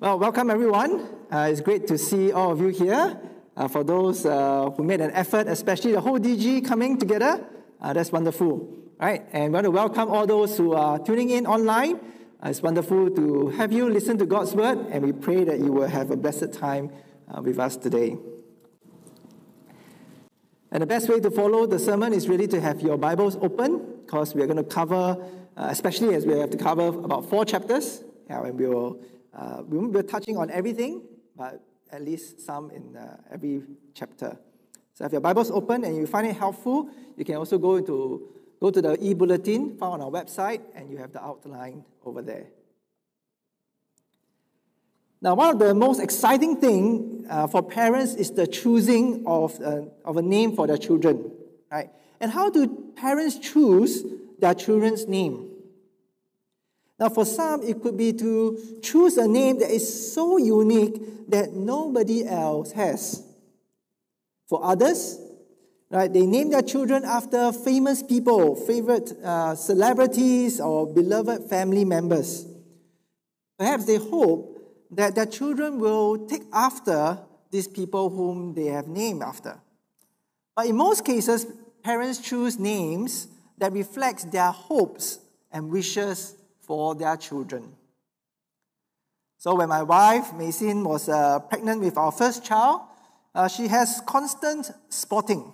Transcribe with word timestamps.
Well, 0.00 0.18
welcome 0.18 0.48
everyone. 0.48 1.06
Uh, 1.30 1.48
it's 1.50 1.60
great 1.60 1.86
to 1.88 1.98
see 1.98 2.32
all 2.32 2.52
of 2.52 2.58
you 2.62 2.68
here. 2.68 3.20
Uh, 3.54 3.68
for 3.68 3.84
those 3.84 4.24
uh, 4.24 4.70
who 4.70 4.82
made 4.82 5.02
an 5.02 5.10
effort, 5.10 5.46
especially 5.46 5.92
the 5.92 6.00
whole 6.00 6.18
DG 6.18 6.64
coming 6.64 6.96
together, 6.96 7.44
uh, 7.82 7.92
that's 7.92 8.10
wonderful. 8.10 8.48
All 8.48 8.96
right, 8.98 9.26
and 9.34 9.44
we 9.44 9.50
want 9.50 9.64
to 9.64 9.70
welcome 9.70 10.08
all 10.08 10.26
those 10.26 10.56
who 10.56 10.72
are 10.72 10.98
tuning 10.98 11.28
in 11.28 11.46
online. 11.46 11.96
Uh, 12.42 12.48
it's 12.48 12.62
wonderful 12.62 13.10
to 13.10 13.48
have 13.48 13.72
you 13.72 13.90
listen 13.90 14.16
to 14.16 14.24
God's 14.24 14.54
word, 14.54 14.78
and 14.90 15.04
we 15.04 15.12
pray 15.12 15.44
that 15.44 15.58
you 15.58 15.70
will 15.70 15.86
have 15.86 16.10
a 16.10 16.16
blessed 16.16 16.54
time 16.54 16.90
uh, 17.28 17.42
with 17.42 17.58
us 17.58 17.76
today. 17.76 18.16
And 20.70 20.82
the 20.82 20.86
best 20.86 21.10
way 21.10 21.20
to 21.20 21.30
follow 21.30 21.66
the 21.66 21.78
sermon 21.78 22.14
is 22.14 22.26
really 22.26 22.48
to 22.48 22.60
have 22.62 22.80
your 22.80 22.96
Bibles 22.96 23.36
open, 23.42 24.00
because 24.06 24.34
we 24.34 24.40
are 24.40 24.46
going 24.46 24.56
to 24.56 24.64
cover, 24.64 25.22
especially 25.58 26.14
as 26.14 26.24
we 26.24 26.38
have 26.38 26.48
to 26.48 26.56
cover 26.56 26.88
about 26.88 27.28
four 27.28 27.44
chapters 27.44 28.02
yeah, 28.30 28.44
and 28.44 28.56
we 28.56 28.66
will, 28.66 29.02
uh, 29.34 29.62
we 29.66 29.78
won't 29.78 29.92
be 29.92 30.02
touching 30.02 30.36
on 30.36 30.50
everything, 30.50 31.02
but 31.36 31.62
at 31.92 32.02
least 32.02 32.40
some 32.40 32.70
in 32.70 32.96
uh, 32.96 33.16
every 33.32 33.62
chapter. 33.94 34.38
So 34.94 35.04
if 35.04 35.12
your 35.12 35.20
Bible's 35.20 35.50
open 35.50 35.84
and 35.84 35.96
you 35.96 36.06
find 36.06 36.26
it 36.26 36.36
helpful, 36.36 36.88
you 37.16 37.24
can 37.24 37.36
also 37.36 37.58
go 37.58 37.76
into 37.76 38.28
go 38.60 38.70
to 38.70 38.82
the 38.82 39.02
e-bulletin 39.02 39.78
found 39.78 40.02
on 40.02 40.02
our 40.02 40.10
website, 40.10 40.60
and 40.74 40.90
you 40.90 40.98
have 40.98 41.12
the 41.12 41.22
outline 41.22 41.82
over 42.04 42.20
there. 42.20 42.46
Now, 45.22 45.34
one 45.34 45.54
of 45.54 45.58
the 45.58 45.74
most 45.74 46.00
exciting 46.00 46.56
things 46.56 47.26
uh, 47.28 47.46
for 47.46 47.62
parents 47.62 48.14
is 48.14 48.30
the 48.30 48.46
choosing 48.46 49.24
of, 49.26 49.60
uh, 49.60 49.82
of 50.04 50.16
a 50.16 50.22
name 50.22 50.56
for 50.56 50.66
their 50.66 50.78
children, 50.78 51.30
right? 51.70 51.90
And 52.20 52.30
how 52.30 52.50
do 52.50 52.92
parents 52.96 53.38
choose 53.38 54.04
their 54.38 54.54
children's 54.54 55.06
name? 55.06 55.49
Now, 57.00 57.08
for 57.08 57.24
some, 57.24 57.62
it 57.62 57.82
could 57.82 57.96
be 57.96 58.12
to 58.12 58.78
choose 58.82 59.16
a 59.16 59.26
name 59.26 59.58
that 59.60 59.70
is 59.70 60.12
so 60.12 60.36
unique 60.36 61.30
that 61.30 61.54
nobody 61.54 62.26
else 62.26 62.72
has. 62.72 63.24
For 64.46 64.62
others, 64.62 65.18
right, 65.90 66.12
they 66.12 66.26
name 66.26 66.50
their 66.50 66.60
children 66.60 67.04
after 67.06 67.52
famous 67.52 68.02
people, 68.02 68.54
favorite 68.54 69.12
uh, 69.24 69.54
celebrities, 69.54 70.60
or 70.60 70.92
beloved 70.92 71.48
family 71.48 71.86
members. 71.86 72.46
Perhaps 73.58 73.86
they 73.86 73.96
hope 73.96 74.58
that 74.90 75.14
their 75.14 75.26
children 75.26 75.78
will 75.78 76.26
take 76.26 76.42
after 76.52 77.18
these 77.50 77.66
people 77.66 78.10
whom 78.10 78.52
they 78.52 78.66
have 78.66 78.88
named 78.88 79.22
after. 79.22 79.58
But 80.54 80.66
in 80.66 80.76
most 80.76 81.06
cases, 81.06 81.46
parents 81.82 82.18
choose 82.18 82.58
names 82.58 83.26
that 83.56 83.72
reflect 83.72 84.30
their 84.32 84.50
hopes 84.50 85.18
and 85.50 85.70
wishes 85.70 86.34
for 86.70 86.94
their 86.94 87.16
children. 87.16 87.74
So 89.38 89.56
when 89.56 89.70
my 89.70 89.82
wife, 89.82 90.30
Maysin, 90.34 90.84
was 90.84 91.08
uh, 91.08 91.40
pregnant 91.40 91.80
with 91.80 91.98
our 91.98 92.12
first 92.12 92.44
child, 92.44 92.82
uh, 93.34 93.48
she 93.48 93.66
has 93.66 94.00
constant 94.06 94.70
spotting. 94.88 95.52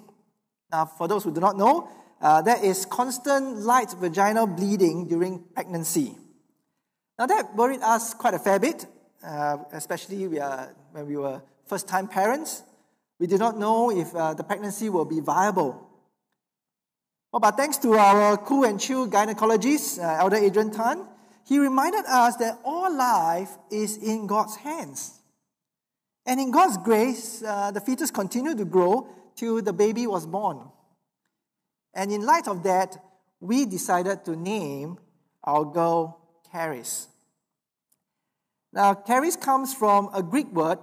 Now, 0.70 0.84
for 0.84 1.08
those 1.08 1.24
who 1.24 1.32
do 1.32 1.40
not 1.40 1.56
know, 1.56 1.88
uh, 2.20 2.42
that 2.42 2.62
is 2.62 2.84
constant 2.84 3.60
light 3.60 3.94
vaginal 3.98 4.46
bleeding 4.46 5.08
during 5.08 5.42
pregnancy. 5.54 6.14
Now, 7.18 7.24
that 7.24 7.56
worried 7.56 7.80
us 7.80 8.12
quite 8.12 8.34
a 8.34 8.38
fair 8.38 8.58
bit, 8.58 8.84
uh, 9.24 9.56
especially 9.72 10.28
we 10.28 10.38
are, 10.38 10.74
when 10.92 11.06
we 11.06 11.16
were 11.16 11.40
first 11.64 11.88
time 11.88 12.08
parents. 12.08 12.62
We 13.18 13.26
did 13.26 13.40
not 13.40 13.58
know 13.58 13.90
if 13.90 14.14
uh, 14.14 14.34
the 14.34 14.44
pregnancy 14.44 14.90
will 14.90 15.06
be 15.06 15.20
viable. 15.20 15.85
Well, 17.32 17.40
but 17.40 17.56
thanks 17.56 17.76
to 17.78 17.94
our 17.94 18.36
cool 18.38 18.64
and 18.64 18.80
chill 18.80 19.08
gynecologist, 19.08 19.98
uh, 19.98 20.20
Elder 20.20 20.36
Adrian 20.36 20.70
Tan, 20.70 21.06
he 21.46 21.58
reminded 21.58 22.04
us 22.06 22.36
that 22.36 22.58
all 22.64 22.92
life 22.94 23.50
is 23.70 23.98
in 23.98 24.26
God's 24.26 24.56
hands. 24.56 25.20
And 26.24 26.40
in 26.40 26.50
God's 26.50 26.76
grace, 26.78 27.42
uh, 27.42 27.70
the 27.70 27.80
fetus 27.80 28.10
continued 28.10 28.58
to 28.58 28.64
grow 28.64 29.08
till 29.36 29.62
the 29.62 29.72
baby 29.72 30.06
was 30.06 30.26
born. 30.26 30.70
And 31.94 32.10
in 32.10 32.26
light 32.26 32.48
of 32.48 32.62
that, 32.64 32.96
we 33.40 33.64
decided 33.64 34.24
to 34.24 34.34
name 34.34 34.98
our 35.44 35.64
girl 35.64 36.20
Charis. 36.50 37.08
Now, 38.72 38.94
Charis 38.94 39.36
comes 39.36 39.72
from 39.72 40.10
a 40.12 40.22
Greek 40.22 40.52
word, 40.52 40.80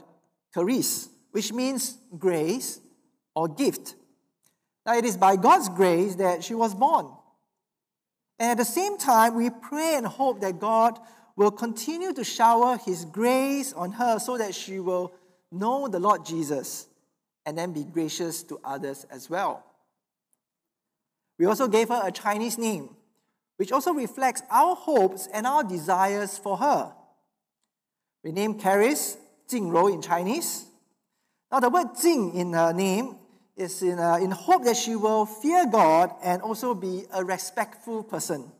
charis, 0.53 1.09
which 1.31 1.51
means 1.51 1.97
grace 2.18 2.79
or 3.35 3.47
gift. 3.47 3.95
Now, 4.85 4.97
it 4.97 5.05
is 5.05 5.17
by 5.17 5.35
God's 5.35 5.69
grace 5.69 6.16
that 6.16 6.44
she 6.44 6.53
was 6.53 6.75
born. 6.75 7.07
And 8.39 8.51
at 8.51 8.57
the 8.57 8.66
same 8.66 8.97
time, 8.97 9.35
we 9.35 9.49
pray 9.49 9.95
and 9.95 10.05
hope 10.05 10.41
that 10.41 10.59
God 10.59 10.99
will 11.35 11.51
continue 11.51 12.13
to 12.13 12.23
shower 12.23 12.77
His 12.77 13.05
grace 13.05 13.73
on 13.73 13.94
her 13.94 14.19
so 14.19 14.38
that 14.38 14.53
she 14.53 14.79
will 14.79 15.13
know 15.51 15.88
the 15.88 15.99
Lord 15.99 16.25
Jesus 16.25 16.88
and 17.45 17.57
then 17.57 17.71
be 17.73 17.83
gracious 17.83 18.44
to 18.44 18.59
others 18.63 19.05
as 19.09 19.29
well. 19.29 19.63
We 21.39 21.45
also 21.45 21.67
gave 21.67 21.89
her 21.89 22.01
a 22.03 22.11
Chinese 22.11 22.57
name, 22.57 22.89
which 23.57 23.71
also 23.71 23.94
reflects 23.94 24.41
our 24.50 24.75
hopes 24.75 25.27
and 25.33 25.47
our 25.47 25.63
desires 25.63 26.38
for 26.38 26.57
her. 26.57 26.94
We 28.23 28.31
named 28.31 28.61
Charis 28.61 29.17
Rou 29.51 29.94
in 29.94 30.01
Chinese. 30.01 30.65
Now, 31.51 31.59
the 31.59 31.69
word 31.69 31.89
Jing 32.01 32.33
in 32.33 32.53
her 32.53 32.73
name 32.73 33.17
is 33.56 33.81
in, 33.84 34.00
uh, 34.00 34.16
in 34.16 34.31
hope 34.31 34.64
that 34.66 34.78
she 34.78 34.96
will 34.96 35.25
fear 35.25 35.66
God 35.66 36.12
and 36.24 36.41
also 36.41 36.74
be 36.74 37.03
a 37.14 37.24
respectful 37.24 38.03
person. 38.03 38.52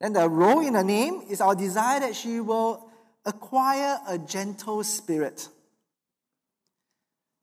Then 0.00 0.12
the 0.12 0.28
role 0.28 0.66
in 0.66 0.74
her 0.74 0.84
name 0.84 1.22
is 1.28 1.40
our 1.40 1.54
desire 1.54 2.00
that 2.00 2.14
she 2.14 2.40
will 2.40 2.88
acquire 3.26 3.98
a 4.08 4.18
gentle 4.18 4.82
spirit. 4.84 5.48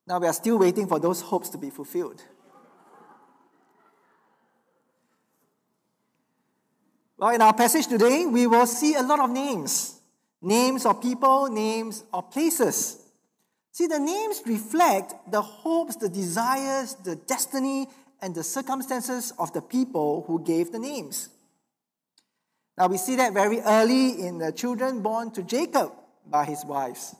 Now 0.08 0.20
we 0.20 0.28
are 0.28 0.34
still 0.34 0.58
waiting 0.58 0.88
for 0.88 1.00
those 1.00 1.22
hopes 1.22 1.50
to 1.50 1.58
be 1.58 1.70
fulfilled. 1.70 2.24
Well, 7.18 7.32
in 7.32 7.42
our 7.42 7.54
passage 7.54 7.88
today, 7.88 8.26
we 8.26 8.46
will 8.46 8.68
see 8.68 8.94
a 8.94 9.02
lot 9.02 9.20
of 9.20 9.30
names 9.30 9.96
names 10.40 10.86
of 10.86 11.02
people, 11.02 11.48
names 11.50 12.04
of 12.14 12.30
places. 12.32 13.04
See, 13.78 13.86
the 13.86 14.00
names 14.00 14.42
reflect 14.48 15.14
the 15.30 15.44
hopes, 15.44 15.98
the 15.98 16.10
desires, 16.10 16.96
the 17.04 17.16
destiny, 17.16 17.88
and 18.24 18.34
the 18.34 18.44
circumstances 18.44 19.32
of 19.38 19.54
the 19.54 19.62
people 19.62 20.24
who 20.26 20.44
gave 20.44 20.72
the 20.72 20.80
names. 20.80 21.30
Now, 22.76 22.88
we 22.88 22.98
see 22.98 23.18
that 23.18 23.34
very 23.34 23.60
early 23.62 24.20
in 24.20 24.40
the 24.40 24.52
children 24.52 25.04
born 25.04 25.30
to 25.34 25.44
Jacob 25.44 25.92
by 26.26 26.46
his 26.46 26.66
wives. 26.66 27.16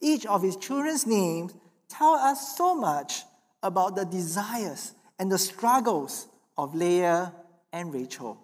Each 0.00 0.26
of 0.26 0.42
his 0.42 0.56
children's 0.56 1.06
names 1.06 1.54
tell 1.88 2.14
us 2.14 2.56
so 2.56 2.74
much 2.74 3.22
about 3.62 3.94
the 3.94 4.04
desires 4.04 4.94
and 5.16 5.30
the 5.30 5.38
struggles 5.38 6.26
of 6.58 6.74
Leah 6.74 7.32
and 7.72 7.94
Rachel. 7.94 8.36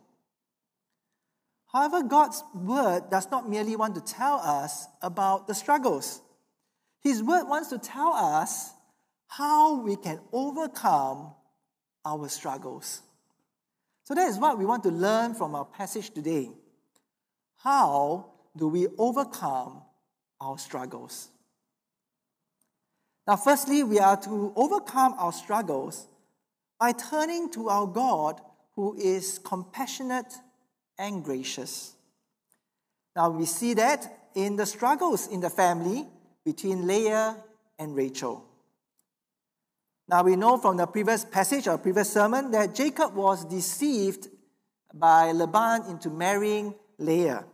However, 1.72 2.04
God's 2.04 2.44
word 2.54 3.10
does 3.10 3.28
not 3.28 3.50
merely 3.50 3.74
want 3.74 3.96
to 3.96 4.00
tell 4.00 4.36
us 4.36 4.86
about 5.02 5.48
the 5.48 5.54
struggles. 5.56 6.22
His 7.00 7.22
word 7.22 7.44
wants 7.44 7.70
to 7.70 7.78
tell 7.78 8.12
us 8.12 8.70
how 9.28 9.81
we 9.81 9.97
can 9.97 10.20
overcome 10.32 11.32
our 12.04 12.28
struggles. 12.28 13.03
So 14.04 14.14
that 14.14 14.28
is 14.28 14.38
what 14.38 14.59
we 14.59 14.64
want 14.64 14.82
to 14.84 14.91
learn 14.91 15.34
from 15.34 15.54
our 15.54 15.66
passage 15.66 16.10
today. 16.10 16.50
How 17.58 18.31
do 18.56 18.69
we 18.69 18.88
overcome 18.97 19.82
our 20.41 20.58
struggles? 20.58 21.28
Now, 23.26 23.37
firstly, 23.37 23.82
we 23.82 23.98
are 23.98 24.16
to 24.22 24.53
overcome 24.56 25.14
our 25.19 25.32
struggles 25.32 26.06
by 26.81 26.92
turning 26.92 27.50
to 27.53 27.69
our 27.69 27.87
God 27.87 28.41
who 28.75 28.97
is 28.97 29.38
compassionate 29.38 30.32
and 30.98 31.22
gracious. 31.22 31.92
Now, 33.14 33.31
we 33.31 33.44
see 33.44 33.75
that 33.75 34.31
in 34.34 34.56
the 34.56 34.64
struggles 34.64 35.26
in 35.26 35.40
the 35.40 35.50
family 35.50 36.06
between 36.48 36.86
Leah 36.86 37.36
and 37.78 37.94
Rachel. 37.94 38.42
Now 40.08 40.22
we 40.22 40.34
know 40.34 40.56
from 40.56 40.78
the 40.78 40.86
previous 40.86 41.22
passage 41.22 41.68
or 41.68 41.76
previous 41.76 42.10
sermon 42.10 42.50
that 42.52 42.74
Jacob 42.74 43.14
was 43.14 43.44
deceived 43.44 44.28
by 44.94 45.32
Laban 45.32 45.82
into 45.90 46.08
marrying 46.08 46.74
Leah. 46.98 47.44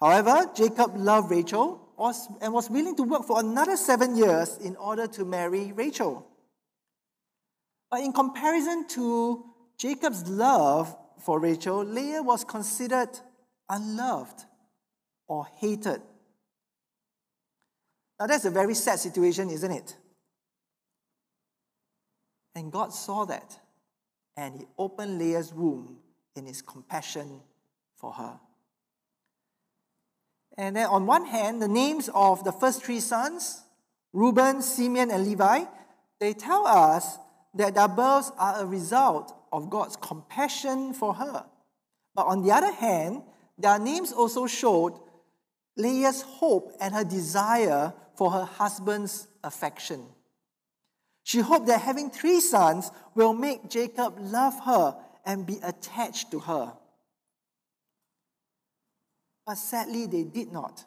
However, 0.00 0.50
Jacob 0.52 0.96
loved 0.96 1.30
Rachel 1.30 1.80
and 2.42 2.52
was 2.52 2.68
willing 2.68 2.96
to 2.96 3.04
work 3.04 3.24
for 3.24 3.38
another 3.38 3.76
seven 3.76 4.16
years 4.16 4.58
in 4.58 4.74
order 4.74 5.06
to 5.06 5.24
marry 5.24 5.70
Rachel. 5.70 6.26
But 7.88 8.00
in 8.00 8.12
comparison 8.12 8.88
to 8.88 9.44
Jacob's 9.78 10.28
love 10.28 10.92
for 11.20 11.38
Rachel, 11.38 11.84
Leah 11.84 12.24
was 12.24 12.42
considered 12.42 13.10
unloved 13.68 14.44
or 15.28 15.46
hated 15.60 16.02
now, 18.18 18.26
that's 18.26 18.44
a 18.44 18.50
very 18.50 18.74
sad 18.74 19.00
situation, 19.00 19.50
isn't 19.50 19.72
it? 19.72 19.96
And 22.54 22.70
God 22.70 22.92
saw 22.92 23.24
that, 23.24 23.58
and 24.36 24.60
He 24.60 24.66
opened 24.78 25.18
Leah's 25.18 25.52
womb 25.52 25.98
in 26.36 26.46
His 26.46 26.62
compassion 26.62 27.40
for 27.96 28.12
her. 28.12 28.38
And 30.56 30.76
then 30.76 30.86
on 30.86 31.06
one 31.06 31.26
hand, 31.26 31.60
the 31.60 31.68
names 31.68 32.08
of 32.14 32.44
the 32.44 32.52
first 32.52 32.84
three 32.84 33.00
sons, 33.00 33.62
Reuben, 34.12 34.62
Simeon, 34.62 35.10
and 35.10 35.26
Levi, 35.26 35.64
they 36.20 36.32
tell 36.32 36.64
us 36.64 37.18
that 37.54 37.74
their 37.74 37.88
births 37.88 38.30
are 38.38 38.62
a 38.62 38.66
result 38.66 39.34
of 39.52 39.70
God's 39.70 39.96
compassion 39.96 40.94
for 40.94 41.14
her. 41.14 41.44
But 42.14 42.26
on 42.26 42.42
the 42.42 42.52
other 42.52 42.70
hand, 42.70 43.22
their 43.58 43.80
names 43.80 44.12
also 44.12 44.46
showed 44.46 45.00
Leah's 45.76 46.22
hope 46.22 46.72
and 46.80 46.94
her 46.94 47.02
desire 47.02 47.92
for 48.16 48.30
her 48.30 48.44
husband's 48.44 49.28
affection. 49.42 50.06
She 51.22 51.40
hoped 51.40 51.66
that 51.66 51.80
having 51.80 52.10
three 52.10 52.40
sons 52.40 52.90
will 53.14 53.32
make 53.32 53.70
Jacob 53.70 54.16
love 54.20 54.54
her 54.64 54.96
and 55.24 55.46
be 55.46 55.58
attached 55.62 56.30
to 56.32 56.40
her. 56.40 56.72
But 59.46 59.56
sadly, 59.56 60.06
they 60.06 60.24
did 60.24 60.52
not. 60.52 60.84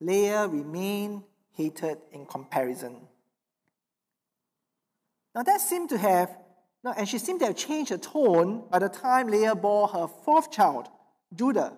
Leah 0.00 0.48
remained 0.48 1.22
hated 1.54 1.98
in 2.12 2.26
comparison. 2.26 2.96
Now, 5.34 5.42
that 5.42 5.60
seemed 5.60 5.88
to 5.90 5.98
have, 5.98 6.34
and 6.96 7.08
she 7.08 7.18
seemed 7.18 7.40
to 7.40 7.46
have 7.46 7.56
changed 7.56 7.90
her 7.90 7.98
tone 7.98 8.64
by 8.70 8.78
the 8.78 8.88
time 8.88 9.28
Leah 9.28 9.54
bore 9.54 9.88
her 9.88 10.06
fourth 10.06 10.50
child, 10.50 10.88
Judah. 11.34 11.72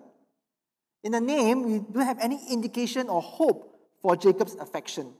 In 1.03 1.11
the 1.11 1.21
name, 1.21 1.63
we 1.63 1.79
don't 1.79 2.05
have 2.05 2.19
any 2.19 2.39
indication 2.49 3.07
or 3.07 3.21
hope 3.21 3.74
for 4.05 4.15
Jacob's 4.15 4.53
affection. 4.57 5.11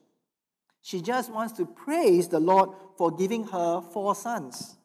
She 0.84 1.02
just 1.02 1.32
wants 1.32 1.54
to 1.54 1.66
praise 1.66 2.28
the 2.28 2.40
Lord 2.40 2.70
for 3.00 3.10
giving 3.10 3.46
her 3.46 3.82
four 3.82 4.14
sons. 4.14 4.76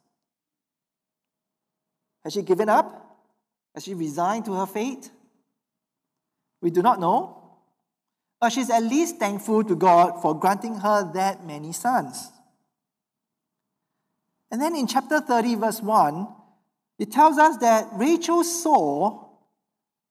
Has 2.25 2.33
she 2.33 2.41
given 2.41 2.71
up? 2.71 3.19
Has 3.75 3.85
she 3.85 3.93
resigned 3.93 4.47
to 4.47 4.55
her 4.55 4.65
fate? 4.65 5.11
We 6.63 6.71
do 6.71 6.81
not 6.81 6.99
know. 6.99 7.59
But 8.41 8.53
she's 8.53 8.71
at 8.71 8.85
least 8.85 9.19
thankful 9.19 9.65
to 9.65 9.77
God 9.77 10.23
for 10.23 10.35
granting 10.35 10.77
her 10.77 11.13
that 11.13 11.45
many 11.45 11.75
sons. 11.75 12.31
And 14.51 14.63
then 14.63 14.75
in 14.77 14.87
chapter 14.87 15.21
30, 15.21 15.57
verse 15.57 15.83
1, 15.83 16.27
it 16.99 17.13
tells 17.13 17.37
us 17.37 17.59
that 17.59 17.87
Rachel 17.93 18.45
saw 18.45 19.27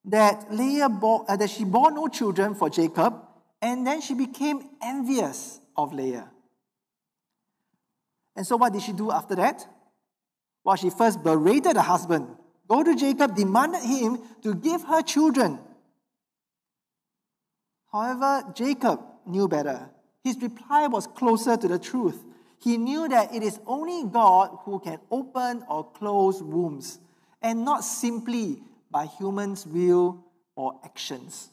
that 0.05 0.53
Leah 0.53 0.89
bore, 0.89 1.25
uh, 1.27 1.35
that 1.37 1.49
she 1.49 1.63
bore 1.63 1.89
no 1.89 2.07
children 2.07 2.53
for 2.53 2.69
Jacob, 2.69 3.25
and 3.61 3.85
then 3.85 4.01
she 4.01 4.13
became 4.13 4.69
envious 4.81 5.59
of 5.75 5.93
Leah. 5.93 6.29
And 8.35 8.45
so, 8.45 8.55
what 8.57 8.73
did 8.73 8.81
she 8.81 8.93
do 8.93 9.11
after 9.11 9.35
that? 9.35 9.67
Well, 10.63 10.75
she 10.75 10.89
first 10.89 11.23
berated 11.23 11.75
her 11.75 11.81
husband, 11.81 12.27
go 12.67 12.83
to 12.83 12.95
Jacob, 12.95 13.35
demanded 13.35 13.81
him 13.81 14.19
to 14.43 14.55
give 14.55 14.83
her 14.83 15.01
children. 15.01 15.59
However, 17.91 18.51
Jacob 18.53 19.01
knew 19.25 19.47
better. 19.47 19.89
His 20.23 20.41
reply 20.41 20.87
was 20.87 21.07
closer 21.07 21.57
to 21.57 21.67
the 21.67 21.79
truth. 21.79 22.23
He 22.61 22.77
knew 22.77 23.07
that 23.07 23.33
it 23.33 23.41
is 23.41 23.59
only 23.65 24.05
God 24.05 24.57
who 24.63 24.79
can 24.79 24.99
open 25.09 25.63
or 25.69 25.89
close 25.91 26.41
wombs, 26.41 26.99
and 27.41 27.63
not 27.63 27.83
simply 27.83 28.61
by 28.91 29.05
humans' 29.05 29.65
will 29.65 30.23
or 30.55 30.79
actions. 30.83 31.49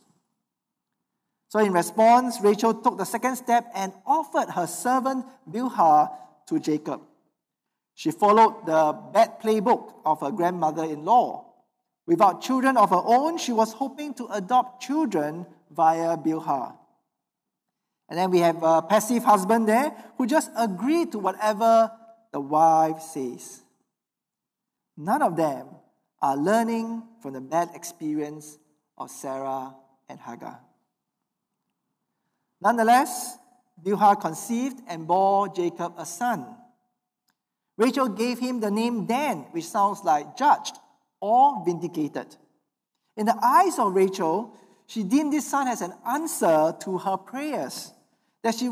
So, 1.57 1.65
in 1.65 1.73
response, 1.73 2.39
Rachel 2.43 2.75
took 2.75 2.99
the 2.99 3.07
second 3.07 3.37
step 3.37 3.65
and 3.75 3.91
offered 4.05 4.51
her 4.51 4.67
servant 4.67 5.25
Bilhah 5.51 6.11
to 6.49 6.61
Jacob. 6.61 7.01
She 7.95 8.11
followed 8.11 8.67
the 8.67 8.93
bad 9.15 9.41
playbook 9.41 9.95
of 10.05 10.21
her 10.21 10.31
grandmother 10.31 10.85
in 10.85 11.07
law. 11.07 11.55
Without 12.07 12.43
children 12.43 12.77
of 12.77 12.91
her 12.91 13.01
own, 13.03 13.39
she 13.39 13.53
was 13.53 13.73
hoping 13.73 14.13
to 14.21 14.27
adopt 14.27 14.83
children 14.83 15.47
via 15.71 16.19
Bilhah. 16.19 16.77
And 18.11 18.19
then 18.19 18.31
we 18.31 18.41
have 18.41 18.63
a 18.63 18.83
passive 18.83 19.25
husband 19.25 19.67
there 19.67 19.97
who 20.19 20.27
just 20.27 20.51
agreed 20.59 21.13
to 21.13 21.19
whatever 21.19 21.91
the 22.35 22.41
wife 22.41 23.01
says. 23.01 23.63
None 24.95 25.23
of 25.23 25.37
them 25.37 25.69
are 26.21 26.37
learning 26.37 27.03
from 27.23 27.33
the 27.33 27.41
bad 27.41 27.71
experience 27.73 28.59
of 28.99 29.11
Sarah 29.11 29.75
and 30.07 30.21
Hagar. 30.21 30.66
Nonetheless, 32.61 33.39
Bilhah 33.83 34.21
conceived 34.21 34.81
and 34.89 35.07
bore 35.07 35.49
Jacob 35.49 35.95
a 35.99 36.07
son. 36.07 36.47
Rachel 37.77 38.09
gave 38.09 38.39
him 38.39 38.61
the 38.61 38.71
name 38.71 39.07
Dan, 39.07 39.47
which 39.51 39.67
sounds 39.67 40.03
like 40.03 40.37
judged 40.37 40.77
or 41.21 41.63
vindicated. 41.65 42.37
In 43.17 43.27
the 43.27 43.37
eyes 43.43 43.79
of 43.79 43.95
Rachel, 43.95 44.55
she 44.87 45.03
deemed 45.03 45.33
this 45.33 45.47
son 45.47 45.69
as 45.69 45.83
an 45.83 45.93
answer 46.09 46.75
to 46.81 46.99
her 46.99 47.17
prayers. 47.17 47.93
That 48.43 48.55
she, 48.55 48.71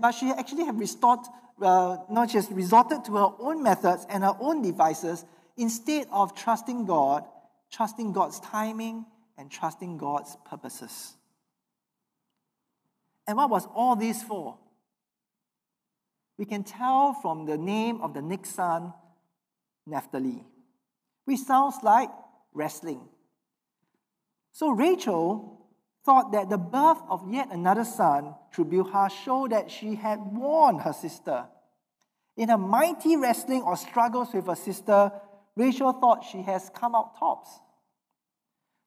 but 0.00 0.12
she 0.12 0.30
actually 0.30 0.64
had 0.64 0.78
restored, 0.78 1.20
uh, 1.62 1.98
not 2.10 2.28
just 2.28 2.50
resorted 2.50 3.04
to 3.06 3.16
her 3.16 3.28
own 3.38 3.62
methods 3.62 4.06
and 4.10 4.24
her 4.24 4.36
own 4.40 4.62
devices 4.62 5.24
instead 5.56 6.06
of 6.10 6.34
trusting 6.34 6.84
God, 6.84 7.24
trusting 7.70 8.12
God's 8.12 8.40
timing, 8.40 9.06
and 9.38 9.50
trusting 9.50 9.98
God's 9.98 10.36
purposes. 10.44 11.14
And 13.26 13.36
what 13.36 13.50
was 13.50 13.66
all 13.74 13.96
this 13.96 14.22
for? 14.22 14.58
We 16.38 16.44
can 16.44 16.64
tell 16.64 17.14
from 17.14 17.46
the 17.46 17.56
name 17.56 18.00
of 18.00 18.14
the 18.14 18.22
next 18.22 18.50
son, 18.50 18.92
Naphtali, 19.86 20.44
which 21.24 21.40
sounds 21.40 21.76
like 21.82 22.10
wrestling. 22.52 23.00
So 24.52 24.70
Rachel 24.70 25.66
thought 26.04 26.32
that 26.32 26.50
the 26.50 26.58
birth 26.58 26.98
of 27.08 27.32
yet 27.32 27.48
another 27.50 27.84
son 27.84 28.34
Bilhah 28.64 29.10
showed 29.10 29.50
that 29.52 29.70
she 29.70 29.96
had 29.96 30.18
won 30.20 30.78
her 30.78 30.92
sister. 30.92 31.46
In 32.36 32.48
her 32.48 32.58
mighty 32.58 33.16
wrestling 33.16 33.62
or 33.62 33.76
struggles 33.76 34.32
with 34.32 34.46
her 34.46 34.54
sister, 34.54 35.12
Rachel 35.56 35.92
thought 35.92 36.24
she 36.24 36.42
has 36.42 36.70
come 36.74 36.94
out 36.94 37.18
tops. 37.18 37.50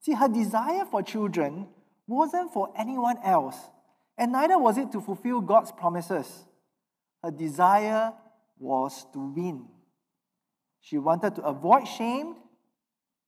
See, 0.02 0.14
her 0.14 0.28
desire 0.28 0.86
for 0.86 1.04
children 1.04 1.68
wasn't 2.08 2.54
for 2.54 2.72
anyone 2.78 3.18
else, 3.24 3.58
and 4.20 4.34
neither 4.34 4.60
was 4.60 4.78
it 4.78 4.92
to 4.92 5.00
fulfill 5.00 5.40
God's 5.40 5.72
promises. 5.72 6.44
Her 7.24 7.32
desire 7.32 8.14
was 8.60 9.06
to 9.14 9.20
win. 9.20 9.66
She 10.82 10.98
wanted 10.98 11.36
to 11.36 11.44
avoid 11.44 11.88
shame 11.88 12.36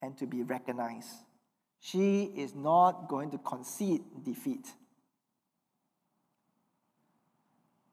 and 0.02 0.18
to 0.18 0.28
be 0.28 0.44
recognized. 0.44 1.10
She 1.80 2.24
is 2.36 2.54
not 2.54 3.08
going 3.08 3.32
to 3.32 3.38
concede 3.38 4.02
defeat. 4.24 4.68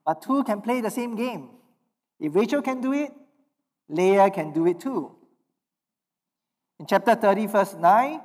But 0.05 0.21
two 0.21 0.43
can 0.43 0.61
play 0.61 0.81
the 0.81 0.91
same 0.91 1.15
game. 1.15 1.49
If 2.19 2.35
Rachel 2.35 2.61
can 2.61 2.81
do 2.81 2.91
it, 2.91 3.11
Leah 3.87 4.29
can 4.29 4.51
do 4.51 4.67
it 4.67 4.79
too. 4.79 5.15
In 6.79 6.85
chapter 6.85 7.15
30, 7.15 7.47
verse 7.47 7.75
9, 7.75 8.21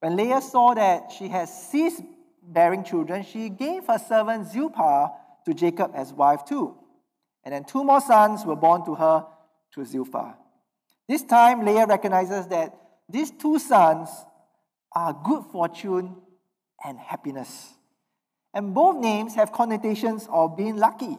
when 0.00 0.16
Leah 0.16 0.40
saw 0.40 0.74
that 0.74 1.10
she 1.10 1.28
had 1.28 1.48
ceased 1.48 2.02
bearing 2.42 2.84
children, 2.84 3.24
she 3.24 3.48
gave 3.48 3.86
her 3.86 3.98
servant 3.98 4.48
Zilpah 4.48 5.12
to 5.46 5.54
Jacob 5.54 5.92
as 5.94 6.12
wife 6.12 6.44
too. 6.44 6.76
And 7.44 7.54
then 7.54 7.64
two 7.64 7.84
more 7.84 8.00
sons 8.00 8.44
were 8.44 8.56
born 8.56 8.84
to 8.84 8.94
her 8.94 9.26
through 9.72 9.86
Zilpah. 9.86 10.36
This 11.08 11.24
time, 11.24 11.64
Leah 11.64 11.86
recognizes 11.86 12.46
that 12.48 12.74
these 13.08 13.30
two 13.30 13.58
sons 13.58 14.08
are 14.94 15.12
good 15.24 15.44
fortune 15.50 16.16
and 16.84 16.98
happiness. 16.98 17.74
And 18.54 18.74
both 18.74 18.96
names 18.96 19.34
have 19.34 19.52
connotations 19.52 20.28
of 20.30 20.56
being 20.56 20.76
lucky. 20.76 21.16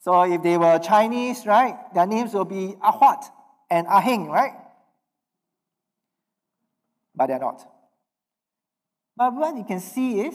So 0.00 0.22
if 0.22 0.42
they 0.42 0.56
were 0.56 0.78
Chinese, 0.78 1.44
right, 1.44 1.76
their 1.92 2.06
names 2.06 2.32
will 2.32 2.44
be 2.44 2.76
Ahwat 2.82 3.24
and 3.70 3.86
Aheng, 3.86 4.28
right? 4.28 4.54
But 7.14 7.26
they're 7.26 7.38
not. 7.38 7.68
But 9.18 9.34
what 9.34 9.56
you 9.56 9.64
can 9.64 9.80
see 9.80 10.20
is 10.20 10.34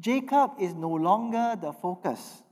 Jacob 0.00 0.50
is 0.58 0.74
no 0.74 0.90
longer 0.90 1.56
the 1.60 1.72
focus. 1.72 2.42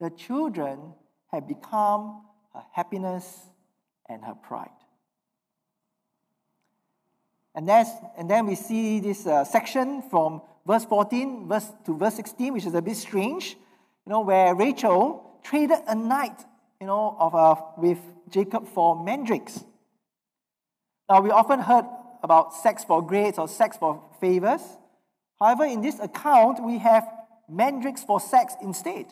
The 0.00 0.08
children 0.08 0.94
have 1.30 1.46
become 1.46 2.22
her 2.54 2.62
happiness 2.72 3.38
and 4.08 4.24
her 4.24 4.34
pride. 4.34 4.70
And, 7.54 7.68
that's, 7.68 7.90
and 8.16 8.30
then 8.30 8.46
we 8.46 8.54
see 8.54 8.98
this 9.00 9.26
uh, 9.26 9.44
section 9.44 10.00
from 10.08 10.40
verse 10.66 10.86
14 10.86 11.48
verse, 11.48 11.70
to 11.84 11.94
verse 11.94 12.14
16, 12.14 12.54
which 12.54 12.64
is 12.64 12.72
a 12.72 12.80
bit 12.80 12.96
strange, 12.96 13.58
you 14.06 14.10
know, 14.10 14.22
where 14.22 14.54
Rachel 14.54 15.38
traded 15.42 15.80
a 15.86 15.94
night, 15.94 16.46
you 16.80 16.86
know, 16.86 17.14
of, 17.18 17.34
uh, 17.34 17.56
with 17.76 17.98
Jacob 18.30 18.66
for 18.68 19.04
mandrakes. 19.04 19.62
Now, 21.10 21.20
we 21.20 21.30
often 21.30 21.60
heard 21.60 21.84
about 22.22 22.54
sex 22.54 22.84
for 22.84 23.04
grades 23.04 23.36
or 23.36 23.48
sex 23.48 23.76
for 23.76 24.02
favors. 24.22 24.62
However, 25.40 25.64
in 25.64 25.82
this 25.82 25.98
account, 25.98 26.64
we 26.64 26.78
have 26.78 27.04
mandrakes 27.48 28.04
for 28.04 28.20
sex 28.20 28.54
instead. 28.62 29.06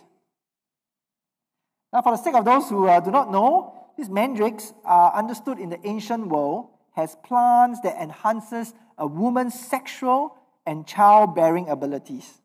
Now, 1.92 2.02
for 2.02 2.12
the 2.12 2.22
sake 2.22 2.36
of 2.36 2.44
those 2.44 2.68
who 2.68 2.86
uh, 2.86 3.00
do 3.00 3.10
not 3.10 3.32
know, 3.32 3.74
these 3.98 4.08
mandrakes 4.08 4.72
are 4.84 5.12
understood 5.12 5.58
in 5.58 5.68
the 5.68 5.84
ancient 5.84 6.28
world 6.28 6.68
as 6.96 7.16
plants 7.24 7.80
that 7.80 8.00
enhances 8.00 8.72
a 8.96 9.06
woman's 9.06 9.58
sexual 9.58 10.36
and 10.64 10.86
childbearing 10.86 11.68
abilities. 11.68 12.40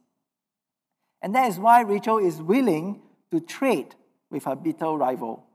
And 1.22 1.36
that 1.36 1.48
is 1.48 1.60
why 1.60 1.81
Rachel 1.81 2.17
is 2.17 2.41
willing 2.41 3.01
to 3.29 3.39
trade 3.39 3.93
with 4.31 4.45
her 4.45 4.55
bitter 4.55 4.88
rival. 4.88 5.45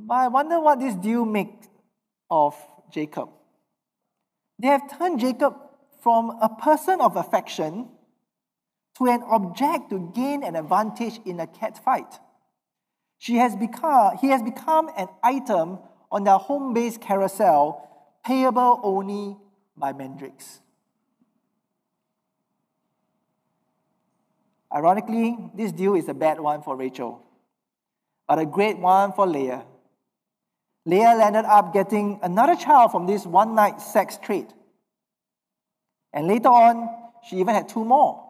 But 0.00 0.14
I 0.14 0.28
wonder 0.28 0.58
what 0.58 0.80
this 0.80 0.94
deal 0.96 1.24
makes 1.24 1.68
of 2.28 2.56
Jacob. 2.90 3.28
They 4.58 4.68
have 4.68 4.98
turned 4.98 5.20
Jacob 5.20 5.54
from 6.02 6.30
a 6.40 6.48
person 6.48 7.00
of 7.00 7.16
affection 7.16 7.88
to 8.98 9.06
an 9.06 9.22
object 9.22 9.90
to 9.90 10.12
gain 10.14 10.42
an 10.42 10.56
advantage 10.56 11.20
in 11.24 11.40
a 11.40 11.46
cat 11.46 11.82
fight. 11.82 12.18
She 13.18 13.36
has 13.36 13.56
become, 13.56 14.18
he 14.18 14.28
has 14.28 14.42
become 14.42 14.90
an 14.96 15.08
item 15.22 15.78
on 16.10 16.24
their 16.24 16.38
home 16.38 16.74
based 16.74 17.00
carousel, 17.00 17.88
payable 18.24 18.80
only 18.82 19.36
by 19.76 19.92
mandrakes. 19.92 20.60
Ironically, 24.74 25.36
this 25.54 25.70
deal 25.70 25.94
is 25.94 26.08
a 26.08 26.14
bad 26.14 26.40
one 26.40 26.62
for 26.62 26.76
Rachel, 26.76 27.22
but 28.26 28.38
a 28.38 28.46
great 28.46 28.78
one 28.78 29.12
for 29.12 29.26
Leah. 29.26 29.64
Leah 30.84 31.14
landed 31.16 31.44
up 31.44 31.72
getting 31.72 32.18
another 32.22 32.56
child 32.56 32.90
from 32.90 33.06
this 33.06 33.24
one 33.24 33.54
night 33.54 33.80
sex 33.80 34.18
trade. 34.18 34.52
And 36.12 36.26
later 36.26 36.48
on, 36.48 36.88
she 37.28 37.36
even 37.36 37.54
had 37.54 37.68
two 37.68 37.84
more. 37.84 38.28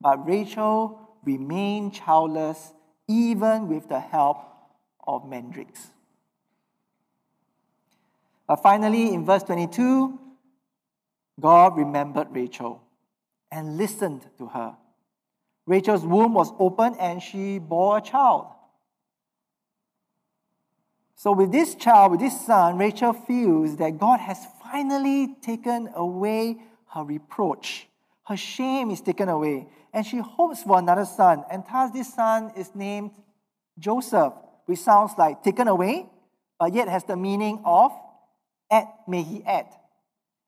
But 0.00 0.26
Rachel 0.26 1.00
remained 1.24 1.94
childless 1.94 2.72
even 3.08 3.68
with 3.68 3.88
the 3.88 4.00
help 4.00 4.38
of 5.06 5.26
mandrakes. 5.26 5.90
But 8.46 8.56
finally, 8.56 9.12
in 9.12 9.24
verse 9.24 9.42
22, 9.42 10.18
God 11.40 11.76
remembered 11.76 12.28
Rachel 12.30 12.82
and 13.50 13.76
listened 13.76 14.26
to 14.38 14.46
her. 14.46 14.76
Rachel's 15.66 16.04
womb 16.04 16.34
was 16.34 16.52
open 16.58 16.94
and 17.00 17.22
she 17.22 17.58
bore 17.58 17.98
a 17.98 18.00
child. 18.00 18.46
So, 21.16 21.32
with 21.32 21.50
this 21.50 21.74
child, 21.74 22.12
with 22.12 22.20
this 22.20 22.38
son, 22.44 22.76
Rachel 22.76 23.14
feels 23.14 23.76
that 23.76 23.98
God 23.98 24.20
has 24.20 24.38
finally 24.62 25.34
taken 25.40 25.88
away 25.94 26.58
her 26.92 27.04
reproach. 27.04 27.88
Her 28.26 28.36
shame 28.36 28.90
is 28.90 29.00
taken 29.00 29.30
away. 29.30 29.66
And 29.94 30.04
she 30.04 30.18
hopes 30.18 30.62
for 30.62 30.78
another 30.78 31.06
son. 31.06 31.42
And 31.50 31.64
thus, 31.70 31.90
this 31.90 32.12
son 32.12 32.52
is 32.54 32.70
named 32.74 33.12
Joseph, 33.78 34.34
which 34.66 34.80
sounds 34.80 35.12
like 35.16 35.42
taken 35.42 35.68
away, 35.68 36.06
but 36.58 36.74
yet 36.74 36.88
has 36.88 37.04
the 37.04 37.16
meaning 37.16 37.62
of 37.64 37.92
add, 38.70 38.88
may 39.08 39.22
he 39.22 39.42
add. 39.44 39.66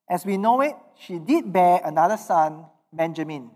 As 0.09 0.27
we 0.27 0.37
know 0.37 0.61
it, 0.61 0.75
she 0.99 1.19
did 1.19 1.51
bear 1.51 1.81
another 1.83 2.17
son, 2.17 2.67
Benjamin, 2.93 3.51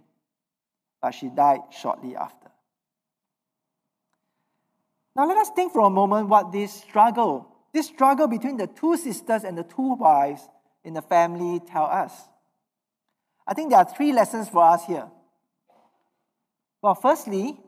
but 1.01 1.13
she 1.13 1.29
died 1.29 1.61
shortly 1.71 2.17
after. 2.17 2.42
Now 5.15 5.27
let 5.27 5.37
us 5.37 5.51
think 5.51 5.73
for 5.73 5.87
a 5.87 5.91
moment 5.91 6.29
what 6.29 6.53
this 6.53 6.73
struggle, 6.73 7.49
this 7.73 7.87
struggle 7.87 8.27
between 8.27 8.57
the 8.57 8.67
two 8.67 8.97
sisters 8.97 9.45
and 9.45 9.57
the 9.57 9.63
two 9.63 9.95
wives 9.95 10.49
in 10.85 10.95
the 10.95 11.03
family 11.03 11.61
tell 11.61 11.85
us. 11.85 12.13
I 13.47 13.55
think 13.55 13.71
there 13.71 13.79
are 13.79 13.85
three 13.85 14.13
lessons 14.13 14.49
for 14.49 14.63
us 14.63 14.85
here. 14.87 15.09
Well, 16.81 16.95
firstly, 16.95 17.61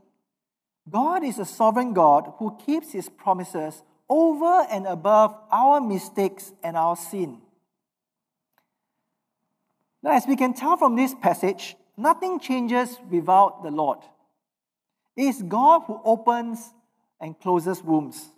God 0.88 1.24
is 1.24 1.38
a 1.38 1.44
sovereign 1.44 1.92
God 1.92 2.32
who 2.38 2.58
keeps 2.64 2.92
his 2.92 3.08
promises 3.08 3.82
over 4.08 4.66
and 4.70 4.86
above 4.86 5.34
our 5.50 5.80
mistakes 5.80 6.52
and 6.62 6.76
our 6.76 6.96
sin. 6.96 7.40
Now, 10.02 10.12
as 10.12 10.26
we 10.26 10.36
can 10.36 10.52
tell 10.52 10.76
from 10.76 10.96
this 10.96 11.14
passage, 11.14 11.76
nothing 11.96 12.38
changes 12.38 12.98
without 13.10 13.62
the 13.62 13.70
Lord. 13.70 13.98
It 15.16 15.22
is 15.22 15.42
God 15.42 15.84
who 15.86 16.00
opens 16.04 16.73
and 17.24 17.40
closes 17.40 17.82
wombs. 17.82 18.28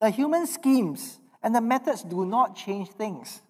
The 0.00 0.08
human 0.08 0.46
schemes 0.46 1.18
and 1.42 1.54
the 1.54 1.60
methods 1.60 2.02
do 2.02 2.24
not 2.24 2.56
change 2.56 2.88
things. 2.88 3.42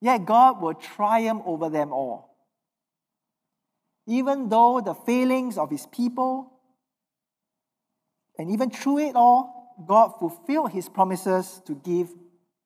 Yet 0.00 0.24
God 0.24 0.62
will 0.62 0.74
triumph 0.74 1.42
over 1.44 1.68
them 1.68 1.92
all. 1.92 2.36
Even 4.06 4.48
though 4.48 4.80
the 4.80 4.94
failings 4.94 5.58
of 5.58 5.68
his 5.68 5.84
people, 5.86 6.52
and 8.38 8.52
even 8.52 8.70
through 8.70 8.98
it 8.98 9.16
all, 9.16 9.74
God 9.84 10.12
fulfilled 10.20 10.70
his 10.70 10.88
promises 10.88 11.60
to 11.66 11.74
give 11.74 12.14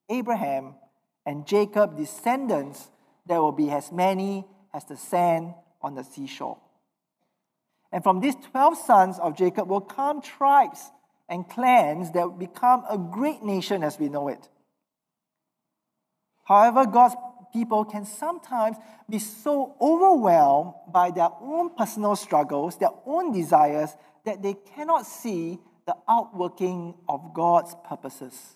Abraham 0.07 0.75
and 1.25 1.47
Jacob 1.47 1.97
descendants 1.97 2.91
that 3.25 3.39
will 3.39 3.51
be 3.51 3.71
as 3.71 3.91
many 3.91 4.45
as 4.71 4.85
the 4.85 4.97
sand 4.97 5.55
on 5.81 5.95
the 5.95 6.03
seashore. 6.03 6.59
And 7.91 8.03
from 8.03 8.19
these 8.19 8.35
12 8.51 8.77
sons 8.77 9.19
of 9.19 9.35
Jacob 9.35 9.69
will 9.69 9.81
come 9.81 10.21
tribes 10.21 10.91
and 11.27 11.47
clans 11.47 12.11
that 12.11 12.23
will 12.23 12.37
become 12.37 12.83
a 12.89 12.97
great 12.97 13.43
nation 13.43 13.83
as 13.83 13.99
we 13.99 14.09
know 14.09 14.27
it. 14.27 14.49
However, 16.43 16.85
God's 16.85 17.15
people 17.53 17.85
can 17.85 18.05
sometimes 18.05 18.77
be 19.09 19.19
so 19.19 19.75
overwhelmed 19.81 20.73
by 20.91 21.11
their 21.11 21.29
own 21.41 21.75
personal 21.75 22.15
struggles, 22.15 22.77
their 22.77 22.91
own 23.05 23.31
desires, 23.31 23.95
that 24.25 24.41
they 24.41 24.53
cannot 24.75 25.05
see 25.05 25.59
the 25.85 25.95
outworking 26.07 26.93
of 27.09 27.33
God's 27.33 27.75
purposes. 27.87 28.55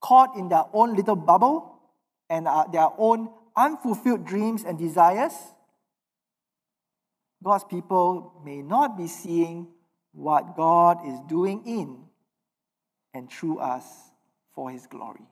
Caught 0.00 0.36
in 0.36 0.48
their 0.48 0.64
own 0.72 0.94
little 0.94 1.16
bubble 1.16 1.80
and 2.28 2.46
uh, 2.46 2.64
their 2.72 2.88
own 2.98 3.30
unfulfilled 3.56 4.26
dreams 4.26 4.64
and 4.64 4.78
desires, 4.78 5.32
God's 7.42 7.64
people 7.64 8.40
may 8.44 8.62
not 8.62 8.96
be 8.96 9.06
seeing 9.06 9.68
what 10.12 10.56
God 10.56 11.06
is 11.06 11.18
doing 11.28 11.62
in 11.66 12.04
and 13.12 13.30
through 13.30 13.58
us 13.58 13.84
for 14.54 14.70
His 14.70 14.86
glory. 14.86 15.26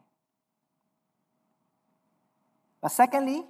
But 2.80 2.90
secondly, 2.92 3.44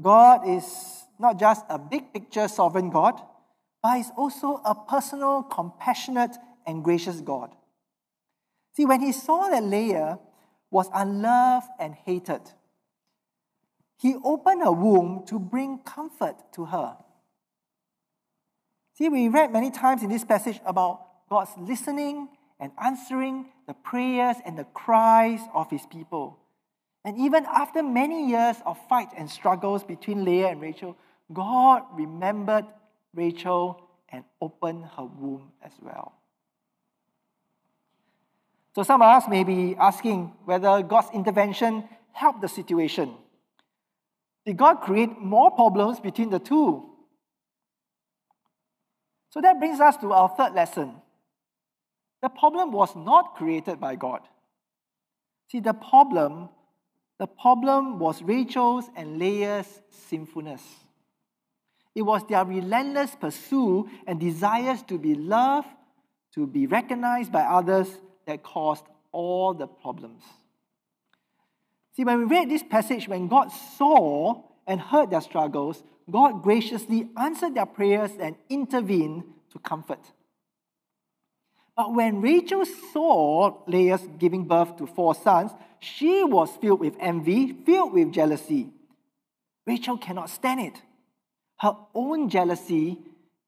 God 0.00 0.48
is 0.48 1.04
not 1.18 1.38
just 1.38 1.64
a 1.68 1.78
big 1.78 2.12
picture 2.12 2.48
sovereign 2.48 2.90
God, 2.90 3.20
but 3.82 3.96
He's 3.96 4.10
also 4.16 4.60
a 4.64 4.74
personal, 4.74 5.42
compassionate, 5.42 6.36
and 6.66 6.84
gracious 6.84 7.20
God. 7.20 7.54
See, 8.74 8.86
when 8.86 9.00
He 9.00 9.12
saw 9.12 9.48
that 9.48 9.64
Leah 9.64 10.18
was 10.70 10.88
unloved 10.94 11.68
and 11.80 11.94
hated, 11.94 12.42
He 13.98 14.14
opened 14.24 14.62
her 14.62 14.72
womb 14.72 15.24
to 15.26 15.38
bring 15.38 15.78
comfort 15.78 16.36
to 16.54 16.66
her. 16.66 16.96
See, 18.94 19.08
we 19.08 19.28
read 19.28 19.52
many 19.52 19.70
times 19.70 20.02
in 20.02 20.10
this 20.10 20.24
passage 20.24 20.60
about 20.66 21.28
God's 21.30 21.52
listening 21.56 22.28
and 22.60 22.72
answering 22.82 23.46
the 23.66 23.74
prayers 23.74 24.36
and 24.44 24.58
the 24.58 24.64
cries 24.64 25.40
of 25.54 25.70
his 25.70 25.86
people. 25.86 26.38
And 27.04 27.18
even 27.18 27.46
after 27.46 27.82
many 27.82 28.28
years 28.28 28.56
of 28.64 28.78
fight 28.88 29.08
and 29.16 29.28
struggles 29.30 29.82
between 29.82 30.24
Leah 30.24 30.48
and 30.48 30.60
Rachel, 30.60 30.96
God 31.32 31.82
remembered 31.94 32.66
Rachel 33.14 33.88
and 34.10 34.24
opened 34.40 34.84
her 34.96 35.04
womb 35.04 35.52
as 35.64 35.72
well. 35.80 36.12
So 38.74 38.82
some 38.82 39.02
of 39.02 39.08
us 39.08 39.28
may 39.28 39.42
be 39.42 39.74
asking 39.76 40.32
whether 40.44 40.82
God's 40.82 41.08
intervention 41.12 41.88
helped 42.12 42.40
the 42.40 42.48
situation. 42.48 43.14
Did 44.46 44.56
God 44.56 44.76
create 44.76 45.18
more 45.18 45.50
problems 45.50 45.98
between 46.00 46.30
the 46.30 46.38
two? 46.38 46.91
So 49.32 49.40
that 49.40 49.58
brings 49.58 49.80
us 49.80 49.96
to 49.98 50.12
our 50.12 50.28
third 50.28 50.54
lesson. 50.54 50.94
The 52.20 52.28
problem 52.28 52.70
was 52.70 52.94
not 52.94 53.34
created 53.34 53.80
by 53.80 53.96
God. 53.96 54.20
See, 55.50 55.60
the 55.60 55.72
problem, 55.72 56.50
the 57.18 57.26
problem 57.26 57.98
was 57.98 58.22
Rachel's 58.22 58.84
and 58.94 59.18
Leah's 59.18 59.66
sinfulness. 59.90 60.62
It 61.94 62.02
was 62.02 62.26
their 62.28 62.44
relentless 62.44 63.14
pursuit 63.14 63.86
and 64.06 64.20
desires 64.20 64.82
to 64.84 64.98
be 64.98 65.14
loved, 65.14 65.68
to 66.34 66.46
be 66.46 66.66
recognized 66.66 67.32
by 67.32 67.42
others 67.42 67.88
that 68.26 68.42
caused 68.42 68.84
all 69.12 69.52
the 69.52 69.66
problems. 69.66 70.22
See, 71.94 72.04
when 72.04 72.18
we 72.18 72.24
read 72.24 72.50
this 72.50 72.62
passage, 72.62 73.08
when 73.08 73.28
God 73.28 73.48
saw 73.48 74.42
and 74.72 74.80
heard 74.80 75.10
their 75.10 75.20
struggles, 75.20 75.82
God 76.10 76.42
graciously 76.42 77.06
answered 77.14 77.54
their 77.54 77.66
prayers 77.66 78.12
and 78.18 78.36
intervened 78.48 79.24
to 79.50 79.58
comfort. 79.58 80.00
But 81.76 81.92
when 81.92 82.22
Rachel 82.22 82.64
saw 82.64 83.58
Leah 83.66 83.98
giving 84.18 84.44
birth 84.44 84.78
to 84.78 84.86
four 84.86 85.14
sons, 85.14 85.50
she 85.78 86.24
was 86.24 86.56
filled 86.56 86.80
with 86.80 86.96
envy, 86.98 87.52
filled 87.52 87.92
with 87.92 88.12
jealousy. 88.12 88.70
Rachel 89.66 89.98
cannot 89.98 90.30
stand 90.30 90.60
it. 90.60 90.80
Her 91.58 91.76
own 91.94 92.30
jealousy 92.30 92.98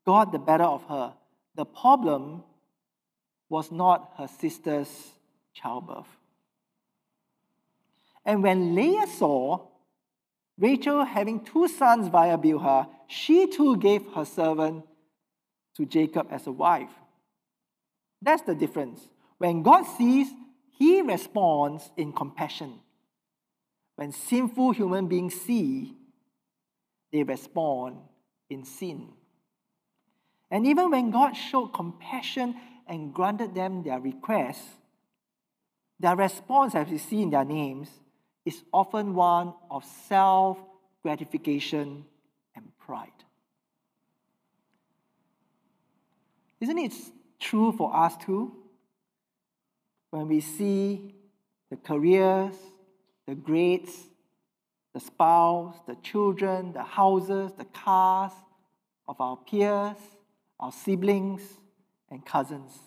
got 0.05 0.31
the 0.31 0.39
better 0.39 0.65
of 0.65 0.85
her. 0.85 1.15
The 1.55 1.65
problem 1.65 2.43
was 3.49 3.73
not 3.73 4.13
her 4.19 4.29
sister's 4.29 4.91
childbirth. 5.55 6.19
And 8.27 8.43
when 8.43 8.75
Leah 8.75 9.07
saw 9.07 9.69
Rachel 10.59 11.05
having 11.05 11.45
two 11.45 11.69
sons 11.69 12.09
via 12.09 12.39
Bilhah, 12.39 12.89
she 13.09 13.47
too 13.47 13.77
gave 13.77 14.07
her 14.15 14.25
servant 14.25 14.85
to 15.77 15.85
Jacob 15.85 16.29
as 16.31 16.47
a 16.47 16.53
wife. 16.53 16.93
That's 18.23 18.43
the 18.43 18.55
difference. 18.55 19.09
When 19.39 19.63
God 19.63 19.85
sees, 19.85 20.29
He 20.71 21.03
responds 21.03 21.91
in 21.97 22.13
compassion. 22.13 22.81
When 23.97 24.13
sinful 24.13 24.73
human 24.73 25.09
beings 25.09 25.35
see, 25.35 25.97
they 27.13 27.23
respond 27.23 27.99
in 28.49 28.65
sin. 28.65 29.09
And 30.51 30.67
even 30.67 30.91
when 30.91 31.11
God 31.11 31.33
showed 31.33 31.69
compassion 31.69 32.55
and 32.87 33.13
granted 33.13 33.55
them 33.55 33.83
their 33.83 34.01
requests, 34.01 34.67
their 35.99 36.17
response, 36.17 36.75
as 36.75 36.89
we 36.89 36.99
see 36.99 37.23
in 37.23 37.31
their 37.31 37.45
names, 37.45 37.89
is 38.45 38.63
often 38.73 39.15
one 39.15 39.55
of 39.71 39.85
self 39.85 40.59
gratification 41.03 42.05
and 42.55 42.65
pride. 42.79 43.11
Isn't 46.61 46.79
it 46.79 46.95
true 47.41 47.73
for 47.73 47.95
us 47.95 48.17
too? 48.17 48.55
When 50.11 50.29
we 50.29 50.41
see 50.41 51.15
the 51.71 51.77
careers, 51.77 52.55
the 53.27 53.35
grades, 53.35 53.93
the 54.93 55.01
spouse, 55.01 55.75
the 55.87 55.97
children, 55.97 56.73
the 56.73 56.85
houses, 56.85 57.53
the 57.59 57.65
cars 57.65 58.33
of 59.09 59.21
our 59.21 59.37
peers, 59.37 59.97
our 60.61 60.73
siblings, 60.73 61.43
and 62.11 62.25
cousins. 62.25 62.79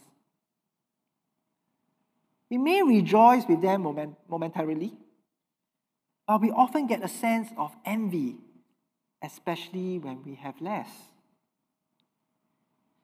We 2.49 2.57
may 2.57 2.81
rejoice 2.81 3.43
with 3.47 3.61
them 3.61 3.83
moment, 3.83 4.15
momentarily, 4.29 4.93
but 6.27 6.41
we 6.41 6.51
often 6.51 6.87
get 6.87 7.03
a 7.03 7.07
sense 7.07 7.49
of 7.57 7.71
envy, 7.85 8.35
especially 9.23 9.97
when 9.97 10.23
we 10.25 10.35
have 10.35 10.59
less. 10.59 10.89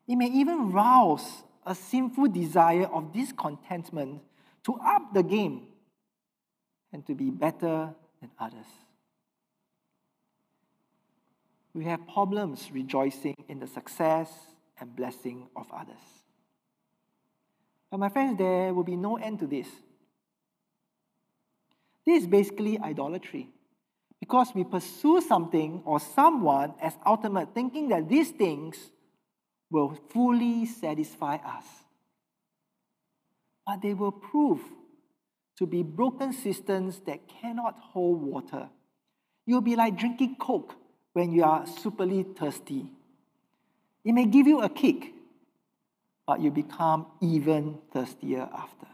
It 0.08 0.18
may 0.18 0.28
even 0.28 0.74
rouse 0.74 1.44
a 1.66 1.74
sinful 1.74 2.28
desire 2.28 2.86
of 2.86 3.14
discontentment 3.14 4.22
to 4.66 4.74
up 4.76 5.14
the 5.14 5.24
game 5.24 5.68
and 6.92 7.06
to 7.08 7.16
be 7.16 7.30
better 7.30 7.94
than 8.20 8.30
others. 8.38 8.68
We 11.74 11.86
have 11.86 12.06
problems 12.08 12.70
rejoicing 12.72 13.36
in 13.48 13.60
the 13.60 13.68
success 13.68 14.30
and 14.80 14.94
blessing 14.96 15.48
of 15.56 15.66
others. 15.72 15.96
But, 17.90 17.98
my 17.98 18.10
friends, 18.10 18.38
there 18.38 18.74
will 18.74 18.84
be 18.84 18.98
no 18.98 19.16
end 19.16 19.40
to 19.40 19.48
this. 19.48 19.68
This 22.06 22.24
is 22.24 22.28
basically 22.28 22.80
idolatry. 22.80 23.50
Because 24.20 24.54
we 24.56 24.64
pursue 24.64 25.22
something 25.22 25.82
or 25.86 26.00
someone 26.00 26.74
as 26.82 26.94
ultimate, 27.06 27.54
thinking 27.54 27.90
that 27.90 28.08
these 28.08 28.32
things 28.32 28.78
will 29.70 29.98
fully 30.12 30.66
satisfy 30.66 31.36
us. 31.36 31.66
But 33.66 33.82
they 33.82 33.94
will 33.94 34.12
prove 34.12 34.62
to 35.58 35.66
be 35.66 35.84
broken 35.84 36.34
systems 36.34 37.02
that 37.06 37.28
cannot 37.28 37.78
hold 37.80 38.22
water. 38.22 38.70
You'll 39.46 39.62
be 39.62 39.76
like 39.76 39.98
drinking 39.98 40.38
Coke 40.40 40.76
when 41.14 41.32
you 41.32 41.44
are 41.44 41.66
superly 41.66 42.36
thirsty. 42.36 42.86
It 44.04 44.14
may 44.14 44.26
give 44.26 44.48
you 44.48 44.62
a 44.62 44.70
kick, 44.70 45.14
but 46.26 46.42
you 46.42 46.52
become 46.52 47.08
even 47.22 47.78
thirstier 47.92 48.50
after. 48.54 48.88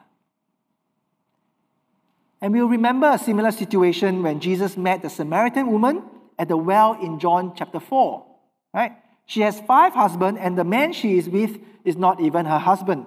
And 2.41 2.53
we'll 2.53 2.67
remember 2.67 3.09
a 3.09 3.17
similar 3.17 3.51
situation 3.51 4.23
when 4.23 4.39
Jesus 4.39 4.77
met 4.77 5.01
the 5.01 5.09
Samaritan 5.09 5.71
woman 5.71 6.03
at 6.37 6.47
the 6.47 6.57
well 6.57 6.93
in 7.01 7.19
John 7.19 7.53
chapter 7.55 7.79
4. 7.79 8.25
Right? 8.73 8.93
She 9.25 9.41
has 9.41 9.59
five 9.59 9.93
husbands, 9.93 10.39
and 10.41 10.57
the 10.57 10.63
man 10.63 10.93
she 10.93 11.17
is 11.17 11.29
with 11.29 11.59
is 11.83 11.97
not 11.97 12.19
even 12.21 12.45
her 12.45 12.59
husband. 12.59 13.05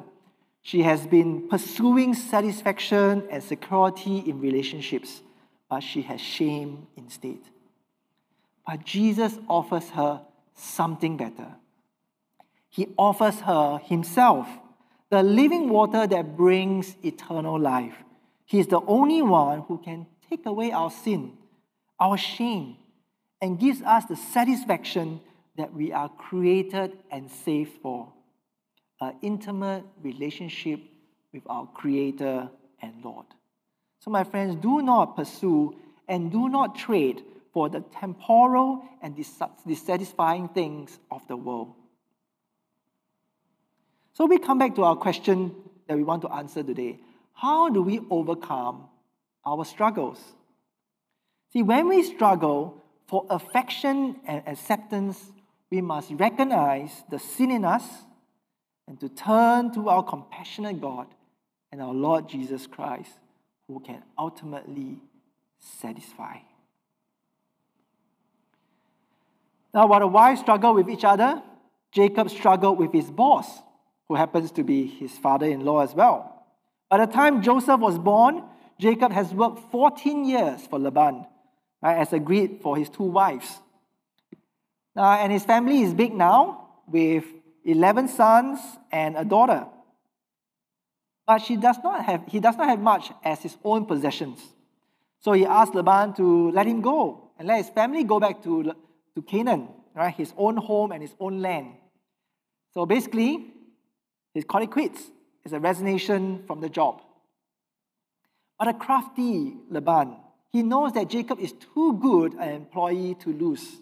She 0.62 0.82
has 0.82 1.06
been 1.06 1.48
pursuing 1.48 2.14
satisfaction 2.14 3.24
and 3.30 3.42
security 3.42 4.18
in 4.18 4.40
relationships, 4.40 5.22
but 5.68 5.80
she 5.80 6.02
has 6.02 6.20
shame 6.20 6.86
instead. 6.96 7.38
But 8.66 8.84
Jesus 8.84 9.36
offers 9.48 9.88
her 9.90 10.22
something 10.54 11.16
better. 11.16 11.56
He 12.68 12.88
offers 12.96 13.40
her 13.40 13.78
Himself, 13.78 14.46
the 15.10 15.22
living 15.22 15.68
water 15.68 16.06
that 16.06 16.36
brings 16.36 16.94
eternal 17.02 17.58
life. 17.58 17.96
He 18.52 18.60
is 18.60 18.66
the 18.66 18.82
only 18.86 19.22
one 19.22 19.62
who 19.62 19.78
can 19.78 20.06
take 20.28 20.44
away 20.44 20.72
our 20.72 20.90
sin, 20.90 21.38
our 21.98 22.18
shame, 22.18 22.76
and 23.40 23.58
gives 23.58 23.80
us 23.80 24.04
the 24.04 24.14
satisfaction 24.14 25.22
that 25.56 25.72
we 25.72 25.90
are 25.90 26.10
created 26.10 26.98
and 27.10 27.30
saved 27.30 27.72
for 27.80 28.12
an 29.00 29.14
intimate 29.22 29.84
relationship 30.02 30.80
with 31.32 31.44
our 31.46 31.66
Creator 31.68 32.50
and 32.82 32.92
Lord. 33.02 33.24
So, 34.00 34.10
my 34.10 34.22
friends, 34.22 34.56
do 34.56 34.82
not 34.82 35.16
pursue 35.16 35.74
and 36.06 36.30
do 36.30 36.50
not 36.50 36.76
trade 36.76 37.22
for 37.54 37.70
the 37.70 37.80
temporal 37.80 38.84
and 39.00 39.16
dissatisfying 39.66 40.48
things 40.48 40.98
of 41.10 41.26
the 41.26 41.38
world. 41.38 41.72
So, 44.12 44.26
we 44.26 44.38
come 44.38 44.58
back 44.58 44.74
to 44.74 44.84
our 44.84 44.96
question 44.96 45.54
that 45.88 45.96
we 45.96 46.02
want 46.02 46.20
to 46.20 46.28
answer 46.28 46.62
today 46.62 46.98
How 47.34 47.68
do 47.68 47.82
we 47.82 48.00
overcome 48.10 48.88
our 49.44 49.64
struggles? 49.64 50.18
See, 51.52 51.62
when 51.62 51.88
we 51.88 52.02
struggle 52.02 52.82
for 53.06 53.26
affection 53.28 54.16
and 54.26 54.42
acceptance, 54.46 55.32
we 55.70 55.80
must 55.80 56.10
recognize 56.12 56.90
the 57.10 57.18
sin 57.18 57.50
in 57.50 57.64
us 57.64 57.84
and 58.86 58.98
to 59.00 59.08
turn 59.08 59.72
to 59.74 59.88
our 59.88 60.02
compassionate 60.02 60.80
God 60.80 61.06
and 61.70 61.80
our 61.80 61.92
Lord 61.94 62.28
Jesus 62.28 62.66
Christ, 62.66 63.12
who 63.68 63.80
can 63.80 64.02
ultimately 64.18 65.00
satisfy. 65.58 66.36
Now, 69.74 69.86
while 69.86 70.00
the 70.00 70.06
wives 70.06 70.40
struggle 70.40 70.74
with 70.74 70.88
each 70.88 71.04
other, 71.04 71.42
Jacob 71.92 72.30
struggled 72.30 72.78
with 72.78 72.92
his 72.92 73.10
boss, 73.10 73.62
who 74.08 74.14
happens 74.14 74.50
to 74.52 74.62
be 74.62 74.86
his 74.86 75.16
father 75.16 75.46
in 75.46 75.64
law 75.64 75.80
as 75.80 75.94
well. 75.94 76.31
By 76.92 77.06
the 77.06 77.10
time 77.10 77.40
Joseph 77.40 77.80
was 77.80 77.98
born, 77.98 78.44
Jacob 78.78 79.12
has 79.12 79.32
worked 79.32 79.70
14 79.70 80.26
years 80.26 80.66
for 80.66 80.78
Laban, 80.78 81.24
right, 81.80 81.96
as 81.96 82.12
agreed 82.12 82.60
for 82.60 82.76
his 82.76 82.90
two 82.90 83.04
wives. 83.04 83.60
Now, 84.94 85.12
and 85.12 85.32
his 85.32 85.42
family 85.42 85.80
is 85.80 85.94
big 85.94 86.12
now, 86.12 86.68
with 86.86 87.24
11 87.64 88.08
sons 88.08 88.58
and 88.90 89.16
a 89.16 89.24
daughter. 89.24 89.64
But 91.26 91.38
she 91.38 91.56
does 91.56 91.78
not 91.82 92.04
have, 92.04 92.24
he 92.28 92.40
does 92.40 92.58
not 92.58 92.68
have 92.68 92.80
much 92.80 93.10
as 93.24 93.40
his 93.40 93.56
own 93.64 93.86
possessions. 93.86 94.40
So 95.20 95.32
he 95.32 95.46
asked 95.46 95.74
Laban 95.74 96.12
to 96.16 96.50
let 96.50 96.66
him 96.66 96.82
go 96.82 97.30
and 97.38 97.48
let 97.48 97.56
his 97.56 97.70
family 97.70 98.04
go 98.04 98.20
back 98.20 98.42
to, 98.42 98.74
to 99.14 99.22
Canaan, 99.22 99.68
right? 99.94 100.14
his 100.14 100.34
own 100.36 100.58
home 100.58 100.92
and 100.92 101.00
his 101.00 101.14
own 101.18 101.40
land. 101.40 101.72
So 102.74 102.84
basically, 102.84 103.46
he's 104.34 104.44
called 104.44 104.64
it 104.64 104.70
quits. 104.70 105.10
It's 105.44 105.52
a 105.52 105.60
resignation 105.60 106.44
from 106.46 106.60
the 106.60 106.68
job. 106.68 107.02
But 108.58 108.68
a 108.68 108.74
crafty 108.74 109.54
Laban, 109.70 110.16
he 110.52 110.62
knows 110.62 110.92
that 110.92 111.08
Jacob 111.08 111.40
is 111.40 111.52
too 111.52 111.98
good 112.00 112.34
an 112.34 112.48
employee 112.50 113.16
to 113.20 113.32
lose. 113.32 113.78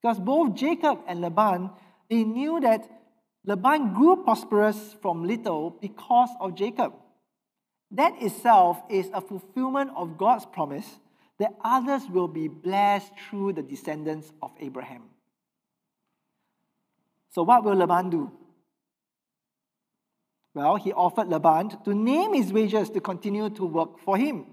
Because 0.00 0.20
both 0.20 0.54
Jacob 0.54 1.00
and 1.08 1.20
Laban 1.20 1.70
they 2.08 2.24
knew 2.24 2.60
that 2.60 2.88
Laban 3.44 3.94
grew 3.94 4.16
prosperous 4.24 4.96
from 5.00 5.24
little 5.24 5.70
because 5.70 6.30
of 6.40 6.54
Jacob. 6.54 6.94
That 7.90 8.20
itself 8.20 8.82
is 8.90 9.08
a 9.12 9.20
fulfillment 9.20 9.90
of 9.96 10.18
God's 10.18 10.46
promise 10.46 10.86
that 11.38 11.54
others 11.64 12.02
will 12.10 12.28
be 12.28 12.48
blessed 12.48 13.12
through 13.28 13.54
the 13.54 13.62
descendants 13.62 14.32
of 14.42 14.50
Abraham. 14.60 15.02
So, 17.30 17.42
what 17.42 17.64
will 17.64 17.76
Laban 17.76 18.10
do? 18.10 18.32
Well, 20.58 20.74
he 20.74 20.92
offered 20.92 21.28
Laban 21.28 21.70
to 21.84 21.94
name 21.94 22.34
his 22.34 22.52
wages 22.52 22.90
to 22.90 23.00
continue 23.00 23.48
to 23.48 23.64
work 23.64 24.00
for 24.00 24.16
him. 24.16 24.44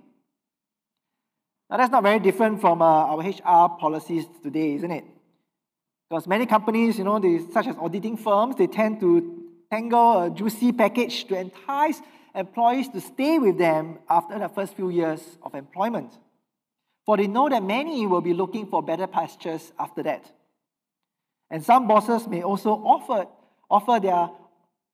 Now, 1.67 1.77
that's 1.77 1.91
not 1.91 2.03
very 2.03 2.19
different 2.19 2.61
from 2.61 2.83
uh, 2.83 2.85
our 2.85 3.21
HR 3.21 3.75
policies 3.79 4.25
today, 4.43 4.75
isn't 4.75 4.91
it? 4.91 5.03
Because 6.07 6.27
many 6.27 6.45
companies, 6.45 6.99
you 6.99 7.05
know, 7.05 7.17
they, 7.17 7.39
such 7.51 7.65
as 7.65 7.75
auditing 7.77 8.17
firms, 8.17 8.55
they 8.55 8.67
tend 8.67 8.99
to 8.99 9.45
tangle 9.71 10.21
a 10.21 10.29
juicy 10.29 10.71
package 10.73 11.25
to 11.25 11.39
entice 11.39 11.99
employees 12.35 12.87
to 12.89 13.01
stay 13.01 13.39
with 13.39 13.57
them 13.57 13.97
after 14.07 14.37
the 14.37 14.47
first 14.47 14.75
few 14.75 14.89
years 14.89 15.39
of 15.41 15.55
employment. 15.55 16.13
For 17.07 17.17
they 17.17 17.25
know 17.25 17.49
that 17.49 17.63
many 17.63 18.05
will 18.05 18.21
be 18.21 18.35
looking 18.35 18.67
for 18.67 18.83
better 18.83 19.07
pastures 19.07 19.73
after 19.79 20.03
that. 20.03 20.31
And 21.49 21.63
some 21.63 21.87
bosses 21.87 22.27
may 22.27 22.43
also 22.43 22.73
offer, 22.73 23.25
offer 23.71 23.99
their, 23.99 24.29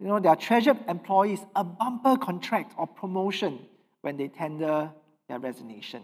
you 0.01 0.07
know, 0.07 0.19
their 0.19 0.35
treasured 0.35 0.77
employees 0.87 1.39
a 1.55 1.63
bumper 1.63 2.17
contract 2.17 2.73
or 2.75 2.87
promotion 2.87 3.59
when 4.01 4.17
they 4.17 4.27
tender 4.27 4.89
their 5.29 5.37
resignation. 5.37 6.03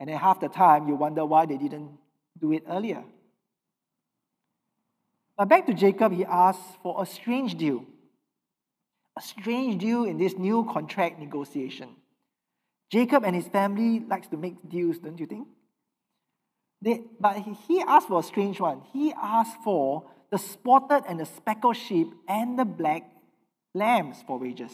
And 0.00 0.08
then 0.08 0.18
half 0.18 0.40
the 0.40 0.48
time, 0.48 0.88
you 0.88 0.96
wonder 0.96 1.24
why 1.24 1.46
they 1.46 1.56
didn't 1.56 1.90
do 2.40 2.52
it 2.52 2.64
earlier. 2.68 3.04
But 5.38 5.48
back 5.48 5.66
to 5.66 5.74
Jacob, 5.74 6.12
he 6.12 6.24
asks 6.24 6.76
for 6.82 7.00
a 7.00 7.06
strange 7.06 7.56
deal. 7.56 7.84
A 9.16 9.22
strange 9.22 9.80
deal 9.80 10.04
in 10.04 10.18
this 10.18 10.36
new 10.36 10.64
contract 10.64 11.20
negotiation. 11.20 11.90
Jacob 12.90 13.24
and 13.24 13.36
his 13.36 13.46
family 13.46 14.00
likes 14.00 14.26
to 14.28 14.36
make 14.36 14.56
deals, 14.68 14.98
don't 14.98 15.18
you 15.18 15.26
think? 15.26 15.46
They, 16.82 17.02
but 17.20 17.36
he 17.68 17.80
asked 17.80 18.08
for 18.08 18.18
a 18.18 18.22
strange 18.24 18.58
one. 18.58 18.82
He 18.92 19.12
asked 19.12 19.56
for 19.62 20.04
the 20.30 20.38
spotted 20.38 21.04
and 21.08 21.20
the 21.20 21.26
speckled 21.26 21.76
sheep 21.76 22.08
and 22.28 22.58
the 22.58 22.64
black 22.64 23.02
lambs 23.74 24.18
for 24.26 24.38
wages. 24.38 24.72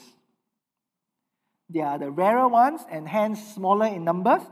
They 1.69 1.81
are 1.81 1.99
the 1.99 2.11
rarer 2.11 2.49
ones 2.49 2.83
and 2.91 3.09
hence 3.09 3.55
smaller 3.55 3.87
in 3.87 4.05
numbers, 4.05 4.43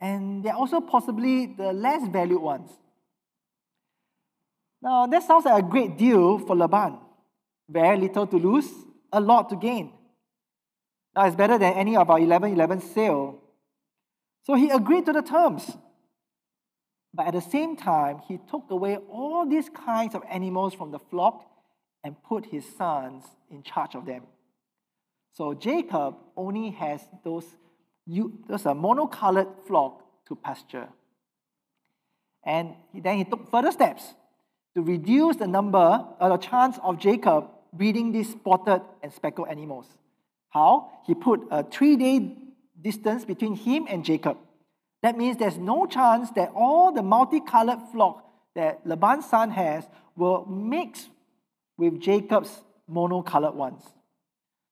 and 0.00 0.44
they're 0.44 0.54
also 0.54 0.80
possibly 0.80 1.46
the 1.46 1.72
less 1.72 2.08
valued 2.08 2.42
ones. 2.42 2.70
Now, 4.82 5.06
that 5.06 5.22
sounds 5.22 5.44
like 5.44 5.62
a 5.62 5.66
great 5.66 5.96
deal 5.96 6.38
for 6.38 6.54
Laban. 6.54 6.98
Very 7.68 7.96
little 7.98 8.26
to 8.26 8.36
lose, 8.36 8.70
a 9.12 9.20
lot 9.20 9.48
to 9.50 9.56
gain. 9.56 9.92
Now, 11.14 11.26
it's 11.26 11.36
better 11.36 11.58
than 11.58 11.72
any 11.74 11.96
of 11.96 12.10
our 12.10 12.18
11 12.18 12.52
11 12.52 12.80
sale. 12.80 13.40
So 14.42 14.54
he 14.54 14.70
agreed 14.70 15.06
to 15.06 15.12
the 15.12 15.22
terms. 15.22 15.76
But 17.16 17.28
at 17.28 17.32
the 17.32 17.40
same 17.40 17.76
time, 17.76 18.20
he 18.28 18.38
took 18.50 18.70
away 18.70 18.98
all 19.10 19.48
these 19.48 19.70
kinds 19.70 20.14
of 20.14 20.22
animals 20.30 20.74
from 20.74 20.90
the 20.90 20.98
flock 20.98 21.46
and 22.04 22.14
put 22.22 22.44
his 22.44 22.64
sons 22.76 23.24
in 23.50 23.62
charge 23.62 23.94
of 23.94 24.04
them. 24.04 24.24
So 25.32 25.54
Jacob 25.54 26.16
only 26.36 26.70
has 26.70 27.00
those, 27.24 27.46
those 28.06 28.66
a 28.66 28.74
monocolored 28.74 29.48
flock 29.66 30.02
to 30.28 30.36
pasture. 30.36 30.88
And 32.44 32.74
then 32.94 33.16
he 33.16 33.24
took 33.24 33.50
further 33.50 33.72
steps 33.72 34.14
to 34.74 34.82
reduce 34.82 35.36
the 35.36 35.46
number 35.46 36.04
or 36.20 36.28
the 36.28 36.36
chance 36.36 36.78
of 36.82 36.98
Jacob 36.98 37.48
breeding 37.72 38.12
these 38.12 38.30
spotted 38.30 38.82
and 39.02 39.10
speckled 39.10 39.48
animals. 39.48 39.86
How? 40.50 40.90
He 41.06 41.14
put 41.14 41.40
a 41.50 41.64
three 41.64 41.96
day 41.96 42.36
distance 42.80 43.24
between 43.24 43.54
him 43.54 43.86
and 43.88 44.04
Jacob. 44.04 44.36
That 45.02 45.16
means 45.16 45.36
there's 45.36 45.58
no 45.58 45.86
chance 45.86 46.30
that 46.32 46.52
all 46.54 46.92
the 46.92 47.02
multicolored 47.02 47.80
flock 47.92 48.24
that 48.54 48.86
Laban's 48.86 49.28
son 49.28 49.50
has 49.50 49.84
will 50.16 50.46
mix 50.46 51.08
with 51.76 52.00
Jacob's 52.00 52.62
monocolored 52.90 53.54
ones. 53.54 53.82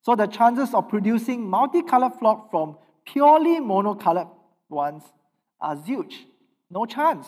So 0.02 0.14
the 0.14 0.26
chances 0.26 0.74
of 0.74 0.88
producing 0.88 1.48
multicolored 1.48 2.14
flock 2.14 2.50
from 2.50 2.76
purely 3.04 3.60
monocolored 3.60 4.30
ones 4.68 5.02
are 5.60 5.76
huge. 5.76 6.26
No 6.70 6.86
chance. 6.86 7.26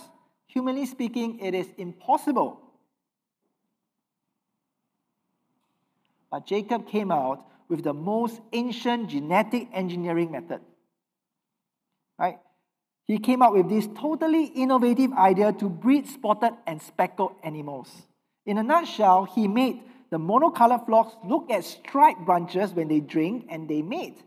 Humanly 0.48 0.86
speaking, 0.86 1.38
it 1.40 1.54
is 1.54 1.68
impossible. 1.76 2.60
But 6.30 6.46
Jacob 6.46 6.88
came 6.88 7.10
out 7.10 7.46
with 7.68 7.82
the 7.82 7.94
most 7.94 8.40
ancient 8.52 9.10
genetic 9.10 9.68
engineering 9.72 10.30
method. 10.30 10.60
Right? 12.18 12.38
He 13.06 13.18
came 13.18 13.40
up 13.40 13.52
with 13.52 13.68
this 13.68 13.86
totally 13.96 14.46
innovative 14.46 15.12
idea 15.12 15.52
to 15.52 15.68
breed 15.68 16.08
spotted 16.08 16.54
and 16.66 16.82
speckled 16.82 17.34
animals. 17.44 17.88
In 18.44 18.58
a 18.58 18.62
nutshell, 18.62 19.24
he 19.24 19.46
made 19.46 19.82
the 20.10 20.18
monocolored 20.18 20.86
flocks 20.86 21.14
look 21.24 21.50
at 21.50 21.64
striped 21.64 22.24
branches 22.24 22.72
when 22.72 22.88
they 22.88 23.00
drink 23.00 23.46
and 23.48 23.68
they 23.68 23.82
mate. 23.82 24.22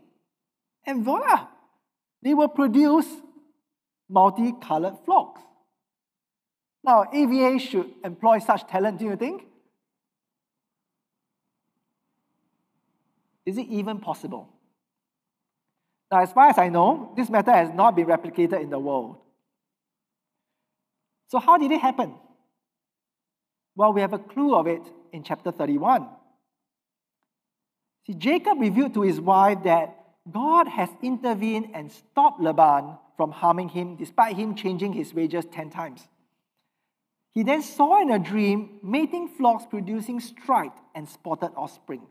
And 0.86 1.04
voila, 1.04 1.48
they 2.22 2.32
will 2.32 2.48
produce 2.48 3.06
multicolored 4.08 4.98
flocks. 5.04 5.42
Now, 6.82 7.04
AVA 7.12 7.58
should 7.58 7.90
employ 8.02 8.38
such 8.38 8.66
talent, 8.66 8.98
do 8.98 9.04
you 9.04 9.16
think? 9.16 9.44
Is 13.44 13.58
it 13.58 13.66
even 13.66 14.00
possible? 14.00 14.48
Now, 16.10 16.20
as 16.22 16.32
far 16.32 16.48
as 16.48 16.58
I 16.58 16.68
know, 16.68 17.12
this 17.16 17.30
method 17.30 17.52
has 17.52 17.70
not 17.72 17.94
been 17.94 18.06
replicated 18.06 18.60
in 18.60 18.70
the 18.70 18.78
world. 18.78 19.16
So, 21.28 21.38
how 21.38 21.56
did 21.56 21.70
it 21.70 21.80
happen? 21.80 22.14
Well, 23.76 23.92
we 23.92 24.00
have 24.00 24.12
a 24.12 24.18
clue 24.18 24.54
of 24.54 24.66
it 24.66 24.82
in 25.12 25.22
chapter 25.22 25.52
31. 25.52 26.08
See, 28.06 28.14
Jacob 28.14 28.58
revealed 28.58 28.94
to 28.94 29.02
his 29.02 29.20
wife 29.20 29.62
that 29.64 29.96
God 30.30 30.66
has 30.68 30.88
intervened 31.02 31.70
and 31.74 31.90
stopped 31.90 32.40
Laban 32.40 32.96
from 33.16 33.30
harming 33.30 33.68
him 33.68 33.96
despite 33.96 34.36
him 34.36 34.54
changing 34.54 34.92
his 34.92 35.14
wages 35.14 35.44
10 35.52 35.70
times. 35.70 36.08
He 37.32 37.44
then 37.44 37.62
saw 37.62 38.02
in 38.02 38.10
a 38.10 38.18
dream 38.18 38.80
mating 38.82 39.28
flocks 39.28 39.64
producing 39.64 40.18
striped 40.18 40.80
and 40.94 41.08
spotted 41.08 41.52
offspring. 41.56 42.02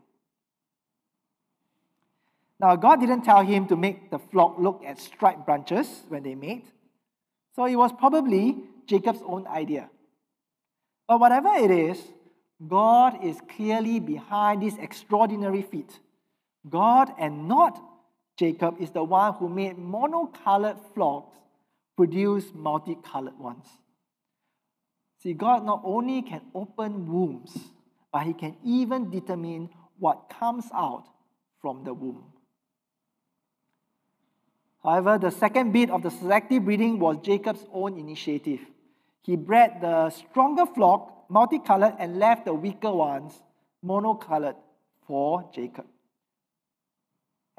Now, 2.60 2.76
God 2.76 3.00
didn't 3.00 3.22
tell 3.22 3.42
him 3.42 3.66
to 3.68 3.76
make 3.76 4.10
the 4.10 4.18
flock 4.18 4.58
look 4.58 4.82
at 4.84 5.00
striped 5.00 5.46
branches 5.46 6.04
when 6.08 6.22
they 6.22 6.34
mate, 6.34 6.66
so 7.56 7.64
it 7.64 7.76
was 7.76 7.90
probably 7.90 8.58
Jacob's 8.86 9.22
own 9.24 9.46
idea. 9.46 9.88
But 11.08 11.20
whatever 11.20 11.54
it 11.56 11.70
is, 11.70 11.98
God 12.68 13.24
is 13.24 13.38
clearly 13.56 13.98
behind 13.98 14.62
this 14.62 14.76
extraordinary 14.76 15.62
feat. 15.62 15.98
God 16.68 17.10
and 17.18 17.48
not 17.48 17.82
Jacob 18.38 18.76
is 18.78 18.90
the 18.90 19.04
one 19.04 19.32
who 19.34 19.48
made 19.48 19.78
monocolored 19.78 20.78
flocks 20.94 21.36
produce 21.96 22.52
multicolored 22.54 23.38
ones. 23.38 23.66
See, 25.22 25.32
God 25.32 25.64
not 25.64 25.80
only 25.82 26.20
can 26.20 26.42
open 26.54 27.10
wombs, 27.10 27.56
but 28.12 28.24
He 28.24 28.34
can 28.34 28.56
even 28.62 29.10
determine 29.10 29.70
what 29.98 30.28
comes 30.28 30.66
out 30.74 31.04
from 31.60 31.84
the 31.84 31.94
womb. 31.94 32.24
However, 34.82 35.18
the 35.18 35.30
second 35.30 35.72
bit 35.72 35.90
of 35.90 36.02
the 36.02 36.10
selective 36.10 36.64
breeding 36.64 36.98
was 36.98 37.18
Jacob's 37.22 37.66
own 37.72 37.98
initiative. 37.98 38.60
He 39.22 39.36
bred 39.36 39.80
the 39.80 40.10
stronger 40.10 40.64
flock, 40.66 41.26
multicolored, 41.28 41.94
and 41.98 42.18
left 42.18 42.46
the 42.46 42.54
weaker 42.54 42.90
ones, 42.90 43.34
monocolored, 43.84 44.56
for 45.06 45.48
Jacob. 45.52 45.86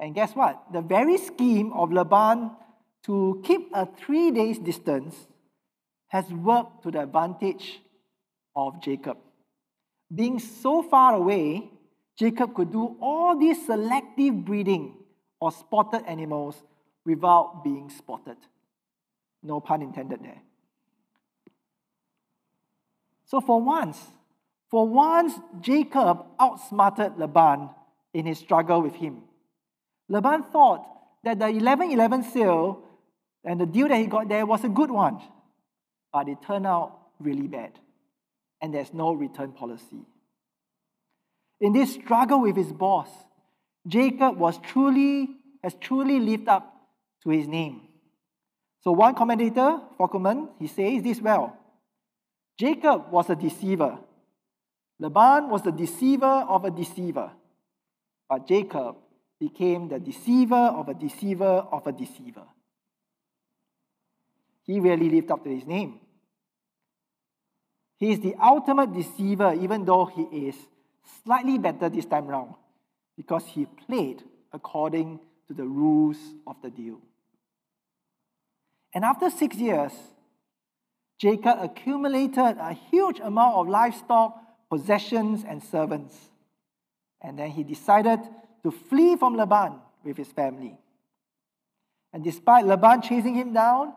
And 0.00 0.14
guess 0.14 0.34
what? 0.34 0.72
The 0.72 0.80
very 0.80 1.16
scheme 1.18 1.72
of 1.74 1.92
Laban 1.92 2.50
to 3.04 3.40
keep 3.44 3.70
a 3.72 3.86
three 3.86 4.30
days 4.30 4.58
distance 4.58 5.14
has 6.08 6.28
worked 6.32 6.82
to 6.82 6.90
the 6.90 7.02
advantage 7.02 7.80
of 8.56 8.82
Jacob. 8.82 9.16
Being 10.12 10.38
so 10.40 10.82
far 10.82 11.14
away, 11.14 11.70
Jacob 12.18 12.54
could 12.54 12.72
do 12.72 12.96
all 13.00 13.38
this 13.38 13.66
selective 13.66 14.44
breeding 14.44 14.94
of 15.40 15.54
spotted 15.54 16.02
animals 16.06 16.62
without 17.04 17.62
being 17.64 17.90
spotted. 17.90 18.36
No 19.42 19.60
pun 19.60 19.82
intended 19.82 20.22
there. 20.22 20.42
So 23.26 23.40
for 23.40 23.60
once, 23.60 23.98
for 24.70 24.86
once, 24.86 25.34
Jacob 25.60 26.24
outsmarted 26.38 27.18
Laban 27.18 27.70
in 28.14 28.26
his 28.26 28.38
struggle 28.38 28.82
with 28.82 28.94
him. 28.94 29.22
Laban 30.08 30.44
thought 30.44 30.86
that 31.24 31.38
the 31.38 31.48
11 31.48 31.92
11 31.92 32.24
sale 32.24 32.82
and 33.44 33.60
the 33.60 33.66
deal 33.66 33.88
that 33.88 33.98
he 33.98 34.06
got 34.06 34.28
there 34.28 34.46
was 34.46 34.64
a 34.64 34.68
good 34.68 34.90
one, 34.90 35.20
but 36.12 36.28
it 36.28 36.38
turned 36.46 36.66
out 36.66 36.98
really 37.18 37.48
bad, 37.48 37.72
and 38.60 38.72
there's 38.74 38.92
no 38.92 39.12
return 39.12 39.52
policy. 39.52 40.04
In 41.60 41.72
this 41.72 41.94
struggle 41.94 42.40
with 42.40 42.56
his 42.56 42.72
boss, 42.72 43.08
Jacob 43.86 44.36
was 44.36 44.58
truly 44.58 45.28
has 45.62 45.74
truly 45.80 46.18
lived 46.18 46.48
up 46.48 46.71
to 47.22 47.30
his 47.30 47.46
name. 47.46 47.82
So 48.80 48.92
one 48.92 49.14
commentator, 49.14 49.78
Fokkelman, 49.98 50.48
he 50.58 50.66
says 50.66 51.02
this 51.02 51.20
well. 51.20 51.56
Jacob 52.58 53.10
was 53.10 53.30
a 53.30 53.36
deceiver. 53.36 53.98
Laban 54.98 55.48
was 55.48 55.62
the 55.62 55.72
deceiver 55.72 56.46
of 56.48 56.64
a 56.64 56.70
deceiver. 56.70 57.30
But 58.28 58.46
Jacob 58.46 58.96
became 59.38 59.88
the 59.88 59.98
deceiver 59.98 60.54
of 60.54 60.88
a 60.88 60.94
deceiver 60.94 61.66
of 61.70 61.86
a 61.86 61.92
deceiver. 61.92 62.44
He 64.64 64.78
really 64.78 65.10
lived 65.10 65.30
up 65.30 65.42
to 65.44 65.50
his 65.50 65.66
name. 65.66 65.98
He 67.98 68.12
is 68.12 68.20
the 68.20 68.34
ultimate 68.42 68.92
deceiver, 68.92 69.54
even 69.54 69.84
though 69.84 70.06
he 70.06 70.22
is 70.48 70.56
slightly 71.24 71.58
better 71.58 71.88
this 71.88 72.04
time 72.04 72.26
round, 72.26 72.54
because 73.16 73.44
he 73.46 73.66
played 73.66 74.22
according 74.52 75.20
to 75.48 75.54
the 75.54 75.64
rules 75.64 76.18
of 76.46 76.56
the 76.62 76.70
deal. 76.70 77.00
And 78.94 79.04
after 79.04 79.30
six 79.30 79.56
years, 79.56 79.92
Jacob 81.18 81.58
accumulated 81.60 82.56
a 82.58 82.72
huge 82.90 83.20
amount 83.20 83.54
of 83.54 83.68
livestock, 83.68 84.38
possessions, 84.68 85.44
and 85.48 85.62
servants. 85.62 86.16
And 87.20 87.38
then 87.38 87.50
he 87.50 87.62
decided 87.62 88.20
to 88.64 88.70
flee 88.70 89.16
from 89.16 89.36
Laban 89.36 89.74
with 90.04 90.16
his 90.16 90.32
family. 90.32 90.78
And 92.12 92.24
despite 92.24 92.66
Laban 92.66 93.02
chasing 93.02 93.34
him 93.34 93.52
down, 93.52 93.94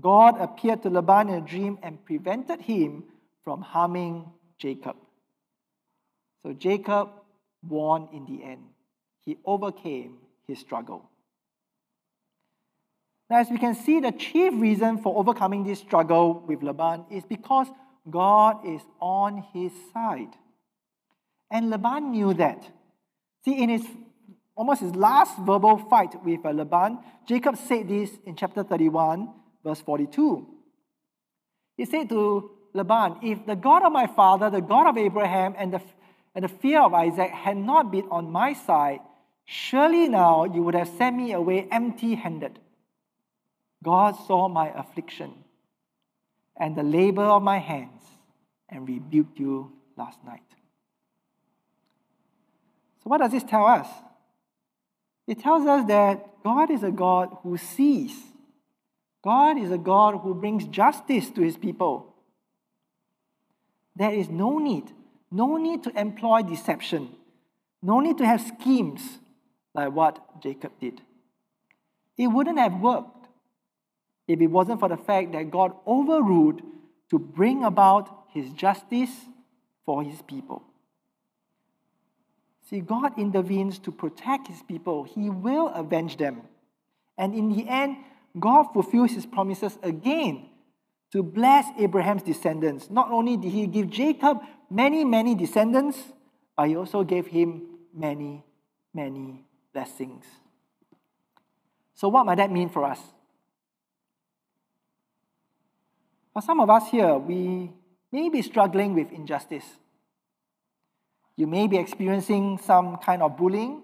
God 0.00 0.40
appeared 0.40 0.82
to 0.84 0.90
Laban 0.90 1.28
in 1.28 1.34
a 1.34 1.46
dream 1.46 1.78
and 1.82 2.02
prevented 2.04 2.60
him 2.60 3.04
from 3.44 3.60
harming 3.60 4.30
Jacob. 4.58 4.96
So 6.42 6.52
Jacob 6.52 7.10
won 7.68 8.08
in 8.12 8.24
the 8.24 8.44
end. 8.44 8.62
He 9.24 9.36
overcame 9.44 10.18
his 10.46 10.58
struggle. 10.60 11.09
Now, 13.30 13.38
as 13.38 13.48
we 13.48 13.58
can 13.58 13.76
see, 13.76 14.00
the 14.00 14.10
chief 14.10 14.52
reason 14.56 14.98
for 14.98 15.16
overcoming 15.16 15.62
this 15.62 15.78
struggle 15.78 16.44
with 16.48 16.64
Laban 16.64 17.04
is 17.12 17.22
because 17.24 17.68
God 18.10 18.66
is 18.66 18.82
on 19.00 19.44
his 19.52 19.70
side. 19.92 20.34
And 21.48 21.70
Laban 21.70 22.10
knew 22.10 22.34
that. 22.34 22.68
See, 23.44 23.62
in 23.62 23.70
his 23.70 23.86
almost 24.56 24.80
his 24.80 24.94
last 24.96 25.38
verbal 25.38 25.78
fight 25.78 26.22
with 26.24 26.44
uh, 26.44 26.50
Laban, 26.50 26.98
Jacob 27.26 27.56
said 27.56 27.88
this 27.88 28.10
in 28.26 28.34
chapter 28.34 28.64
31, 28.64 29.30
verse 29.64 29.80
42. 29.80 30.46
He 31.76 31.84
said 31.86 32.08
to 32.08 32.50
Laban, 32.74 33.20
If 33.22 33.46
the 33.46 33.56
God 33.56 33.84
of 33.84 33.92
my 33.92 34.06
father, 34.08 34.50
the 34.50 34.60
God 34.60 34.88
of 34.88 34.98
Abraham, 34.98 35.54
and 35.56 35.72
the, 35.72 35.80
and 36.34 36.44
the 36.44 36.48
fear 36.48 36.82
of 36.82 36.92
Isaac 36.92 37.30
had 37.30 37.56
not 37.56 37.92
been 37.92 38.08
on 38.10 38.30
my 38.30 38.52
side, 38.52 39.00
surely 39.44 40.08
now 40.08 40.44
you 40.44 40.62
would 40.62 40.74
have 40.74 40.88
sent 40.98 41.16
me 41.16 41.32
away 41.32 41.68
empty 41.70 42.16
handed. 42.16 42.58
God 43.82 44.14
saw 44.26 44.48
my 44.48 44.70
affliction 44.78 45.32
and 46.56 46.76
the 46.76 46.82
labor 46.82 47.24
of 47.24 47.42
my 47.42 47.58
hands 47.58 48.02
and 48.68 48.86
rebuked 48.86 49.38
you 49.38 49.72
last 49.96 50.18
night. 50.24 50.42
So, 53.02 53.08
what 53.08 53.18
does 53.18 53.32
this 53.32 53.42
tell 53.42 53.66
us? 53.66 53.88
It 55.26 55.40
tells 55.40 55.66
us 55.66 55.86
that 55.88 56.42
God 56.42 56.70
is 56.70 56.82
a 56.82 56.90
God 56.90 57.36
who 57.42 57.56
sees, 57.56 58.12
God 59.22 59.58
is 59.58 59.70
a 59.70 59.78
God 59.78 60.20
who 60.20 60.34
brings 60.34 60.66
justice 60.66 61.30
to 61.30 61.40
his 61.40 61.56
people. 61.56 62.14
There 63.96 64.12
is 64.12 64.28
no 64.28 64.58
need, 64.58 64.92
no 65.30 65.56
need 65.56 65.82
to 65.84 65.98
employ 65.98 66.42
deception, 66.42 67.10
no 67.82 68.00
need 68.00 68.18
to 68.18 68.26
have 68.26 68.40
schemes 68.40 69.18
like 69.74 69.92
what 69.92 70.42
Jacob 70.42 70.72
did. 70.80 71.00
It 72.16 72.26
wouldn't 72.26 72.58
have 72.58 72.74
worked 72.80 73.19
if 74.32 74.40
it 74.40 74.46
wasn't 74.46 74.78
for 74.78 74.88
the 74.88 74.96
fact 74.96 75.32
that 75.32 75.50
God 75.50 75.72
overruled 75.86 76.62
to 77.10 77.18
bring 77.18 77.64
about 77.64 78.26
his 78.32 78.52
justice 78.52 79.10
for 79.84 80.04
his 80.04 80.22
people. 80.22 80.62
See, 82.68 82.80
God 82.80 83.18
intervenes 83.18 83.80
to 83.80 83.90
protect 83.90 84.46
his 84.46 84.62
people, 84.62 85.02
he 85.02 85.28
will 85.28 85.68
avenge 85.68 86.16
them. 86.16 86.42
And 87.18 87.34
in 87.34 87.48
the 87.48 87.68
end, 87.68 87.96
God 88.38 88.72
fulfills 88.72 89.10
his 89.10 89.26
promises 89.26 89.76
again 89.82 90.46
to 91.12 91.24
bless 91.24 91.66
Abraham's 91.76 92.22
descendants. 92.22 92.88
Not 92.88 93.10
only 93.10 93.36
did 93.36 93.50
he 93.50 93.66
give 93.66 93.90
Jacob 93.90 94.38
many, 94.70 95.04
many 95.04 95.34
descendants, 95.34 95.98
but 96.56 96.68
he 96.68 96.76
also 96.76 97.02
gave 97.02 97.26
him 97.26 97.62
many, 97.92 98.44
many 98.94 99.44
blessings. 99.72 100.24
So, 101.94 102.08
what 102.08 102.24
might 102.24 102.36
that 102.36 102.52
mean 102.52 102.68
for 102.68 102.84
us? 102.84 103.00
For 106.40 106.46
some 106.46 106.60
of 106.60 106.70
us 106.70 106.88
here, 106.90 107.18
we 107.18 107.70
may 108.10 108.30
be 108.30 108.40
struggling 108.40 108.94
with 108.94 109.12
injustice. 109.12 109.66
You 111.36 111.46
may 111.46 111.66
be 111.66 111.76
experiencing 111.76 112.56
some 112.64 112.96
kind 112.96 113.20
of 113.20 113.36
bullying 113.36 113.82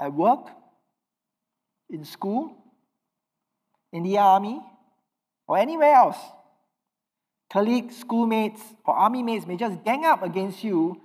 at 0.00 0.12
work, 0.12 0.48
in 1.88 2.04
school, 2.04 2.56
in 3.92 4.02
the 4.02 4.18
army, 4.18 4.60
or 5.46 5.58
anywhere 5.58 5.94
else. 5.94 6.18
Colleagues, 7.52 7.98
schoolmates, 7.98 8.60
or 8.84 8.96
army 8.96 9.22
mates 9.22 9.46
may 9.46 9.56
just 9.56 9.84
gang 9.84 10.04
up 10.04 10.24
against 10.24 10.64
you 10.64 11.00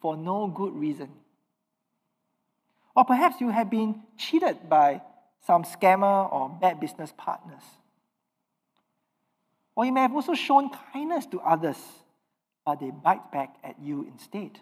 for 0.00 0.16
no 0.16 0.46
good 0.46 0.76
reason. 0.76 1.10
Or 2.94 3.04
perhaps 3.04 3.40
you 3.40 3.48
have 3.48 3.68
been 3.68 4.00
cheated 4.16 4.68
by 4.68 5.02
some 5.44 5.64
scammer 5.64 6.32
or 6.32 6.56
bad 6.60 6.78
business 6.78 7.12
partners. 7.16 7.64
Or 9.76 9.84
you 9.84 9.92
may 9.92 10.02
have 10.02 10.14
also 10.14 10.34
shown 10.34 10.70
kindness 10.92 11.26
to 11.26 11.40
others, 11.40 11.78
but 12.64 12.80
they 12.80 12.90
bite 12.90 13.32
back 13.32 13.56
at 13.64 13.80
you 13.80 14.06
instead, 14.10 14.60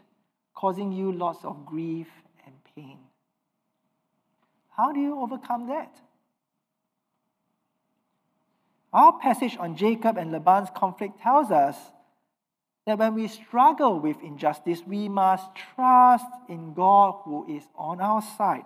causing 0.55 0.93
you 0.93 1.13
lots 1.13 1.45
of 1.45 1.67
grief 1.67 2.09
and 2.47 2.55
pain. 2.75 2.99
How 4.77 4.93
do 4.93 5.01
you 5.01 5.21
overcome 5.21 5.69
that? 5.69 5.95
Our 8.93 9.19
passage 9.19 9.57
on 9.59 9.77
Jacob 9.77 10.17
and 10.17 10.33
Laban's 10.33 10.69
conflict 10.75 11.21
tells 11.21 11.51
us 11.51 11.77
that 12.87 12.99
when 12.99 13.15
we 13.15 13.29
struggle 13.29 14.01
with 14.01 14.21
injustice, 14.23 14.83
we 14.87 15.09
must 15.09 15.47
trust 15.55 16.27
in 16.49 16.75
God 16.75 17.21
who 17.25 17.47
is 17.49 17.63
on 17.77 18.01
our 18.01 18.21
side, 18.21 18.65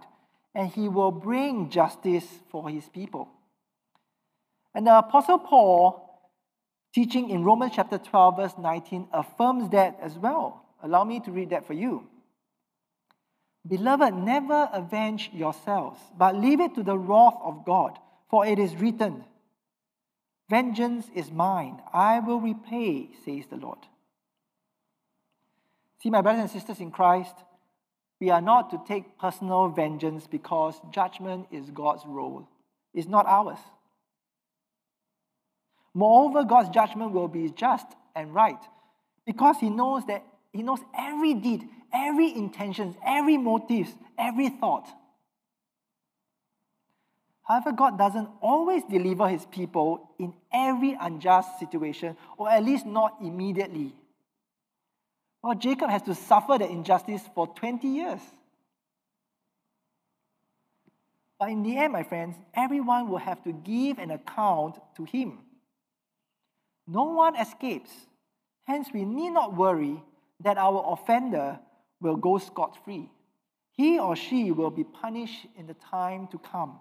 and 0.55 0.71
He 0.71 0.89
will 0.89 1.11
bring 1.11 1.71
justice 1.71 2.27
for 2.51 2.69
His 2.69 2.89
people. 2.89 3.29
And 4.75 4.87
the 4.87 4.99
Apostle 4.99 5.39
Paul, 5.39 6.06
teaching 6.97 7.29
in 7.29 7.45
Romans 7.45 7.73
chapter 7.77 7.99
12, 7.99 8.37
verse 8.37 8.55
19, 8.59 9.09
affirms 9.13 9.69
that 9.69 9.99
as 10.01 10.17
well. 10.17 10.65
Allow 10.83 11.05
me 11.05 11.21
to 11.21 11.31
read 11.31 11.51
that 11.51 11.67
for 11.67 11.75
you. 11.75 12.07
Beloved, 13.69 14.15
never 14.15 14.71
avenge 14.73 15.29
yourselves, 15.35 16.01
but 16.17 16.35
leave 16.35 16.59
it 16.59 16.75
to 16.75 16.83
the 16.83 16.97
wrath 16.97 17.37
of 17.45 17.67
God, 17.67 17.99
for 18.31 18.47
it 18.47 18.59
is 18.59 18.75
written, 18.77 19.25
Vengeance 20.49 21.07
is 21.15 21.31
mine, 21.31 21.83
I 21.93 22.21
will 22.21 22.41
repay, 22.41 23.11
says 23.27 23.45
the 23.51 23.57
Lord. 23.57 23.81
See, 26.03 26.09
my 26.09 26.23
brothers 26.23 26.41
and 26.41 26.51
sisters 26.51 26.81
in 26.81 26.91
Christ, 26.91 27.35
we 28.21 28.31
are 28.31 28.41
not 28.41 28.71
to 28.71 28.81
take 28.89 29.19
personal 29.19 29.69
vengeance 29.69 30.27
because 30.27 30.81
judgment 30.91 31.49
is 31.51 31.69
God's 31.69 32.07
role, 32.07 32.49
it's 32.95 33.07
not 33.07 33.27
ours. 33.27 33.59
Moreover, 35.97 36.45
God's 36.45 36.69
judgment 36.69 37.13
will 37.13 37.27
be 37.27 37.49
just 37.49 37.87
and 38.15 38.35
right 38.35 38.59
because 39.25 39.57
He 39.59 39.71
knows 39.71 40.05
that 40.09 40.23
He 40.53 40.63
knows 40.63 40.81
every 40.97 41.33
deed, 41.33 41.67
every 41.91 42.37
intention, 42.37 42.95
every 43.03 43.39
motive, 43.39 43.89
every 44.19 44.51
thought. 44.51 44.87
However, 47.45 47.73
God 47.73 47.97
doesn't 47.97 48.29
always 48.43 48.83
deliver 48.91 49.27
his 49.27 49.47
people 49.47 50.11
in 50.19 50.35
every 50.53 50.99
unjust 51.01 51.59
situation, 51.61 52.17
or 52.37 52.51
at 52.51 52.63
least 52.63 52.85
not 52.85 53.15
immediately. 53.23 53.95
Well, 55.43 55.55
Jacob 55.55 55.89
has 55.89 56.03
to 56.03 56.15
suffer 56.15 56.59
the 56.59 56.69
injustice 56.69 57.23
for 57.35 57.47
20 57.47 57.89
years. 57.89 58.21
But 61.39 61.51
in 61.51 61.63
the 61.63 61.79
end, 61.79 61.95
my 61.95 62.03
friends, 62.03 62.37
everyone 62.53 63.09
will 63.09 63.19
have 63.19 63.43
to 63.45 63.53
give 63.53 63.99
an 63.99 64.11
account 64.11 64.79
to 64.97 65.05
him. 65.05 65.39
No 66.87 67.05
one 67.05 67.37
escapes. 67.37 67.91
Hence, 68.65 68.89
we 68.93 69.05
need 69.05 69.31
not 69.31 69.57
worry 69.57 70.03
that 70.41 70.59
our 70.59 70.85
offender 70.93 71.59
will 72.01 72.17
go 72.17 72.39
scot 72.39 72.79
free. 72.85 73.11
He 73.73 73.99
or 73.99 74.17
she 74.17 74.53
will 74.53 74.71
be 74.71 74.85
punished 74.85 75.47
in 75.57 75.67
the 75.67 75.75
time 75.75 76.29
to 76.29 76.39
come 76.39 76.79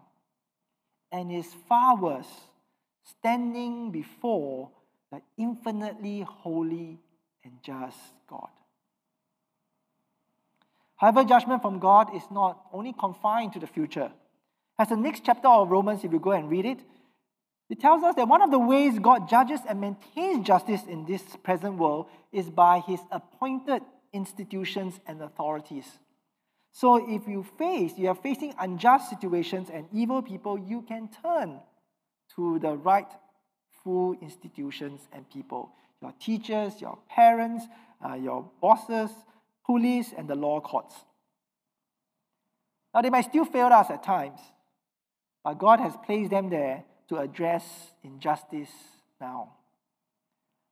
and 1.11 1.31
is 1.31 1.47
far 1.67 1.95
worse, 1.95 2.27
standing 3.03 3.91
before 3.91 4.69
the 5.11 5.21
infinitely 5.37 6.21
holy 6.21 6.99
and 7.43 7.53
just 7.63 7.97
God. 8.27 8.49
However, 10.97 11.23
judgment 11.23 11.61
from 11.61 11.79
God 11.79 12.15
is 12.15 12.23
not 12.31 12.65
only 12.71 12.93
confined 12.93 13.53
to 13.53 13.59
the 13.59 13.67
future. 13.67 14.11
As 14.79 14.89
the 14.89 14.97
next 14.97 15.23
chapter 15.25 15.47
of 15.47 15.69
Romans, 15.69 16.03
if 16.03 16.11
you 16.11 16.19
go 16.19 16.31
and 16.31 16.49
read 16.49 16.65
it, 16.65 16.79
it 17.69 17.79
tells 17.79 18.03
us 18.03 18.15
that 18.15 18.27
one 18.27 18.41
of 18.41 18.51
the 18.51 18.59
ways 18.59 18.99
God 18.99 19.27
judges 19.27 19.59
and 19.67 19.81
maintains 19.81 20.45
justice 20.45 20.81
in 20.87 21.05
this 21.05 21.23
present 21.43 21.77
world 21.77 22.07
is 22.31 22.49
by 22.49 22.79
his 22.79 22.99
appointed 23.11 23.81
institutions 24.13 24.99
and 25.07 25.21
authorities. 25.21 25.85
So 26.71 27.09
if 27.09 27.27
you 27.27 27.45
face, 27.57 27.93
you 27.97 28.09
are 28.09 28.15
facing 28.15 28.53
unjust 28.59 29.09
situations 29.09 29.69
and 29.73 29.87
evil 29.91 30.21
people, 30.21 30.59
you 30.59 30.83
can 30.83 31.09
turn 31.23 31.59
to 32.35 32.59
the 32.59 32.75
rightful 32.75 34.15
institutions 34.21 35.01
and 35.11 35.29
people 35.29 35.71
your 36.01 36.13
teachers, 36.19 36.81
your 36.81 36.99
parents, 37.09 37.65
uh, 38.05 38.13
your 38.13 38.47
bosses, 38.61 39.09
police, 39.65 40.13
and 40.15 40.27
the 40.27 40.35
law 40.35 40.59
courts. 40.59 40.93
Now, 42.93 43.01
they 43.01 43.09
might 43.09 43.25
still 43.25 43.45
fail 43.45 43.67
us 43.67 43.89
at 43.89 44.03
times, 44.03 44.39
but 45.43 45.57
God 45.57 45.79
has 45.79 45.93
placed 46.05 46.29
them 46.29 46.49
there 46.49 46.83
to 47.09 47.17
address 47.17 47.63
injustice 48.03 48.71
now. 49.19 49.53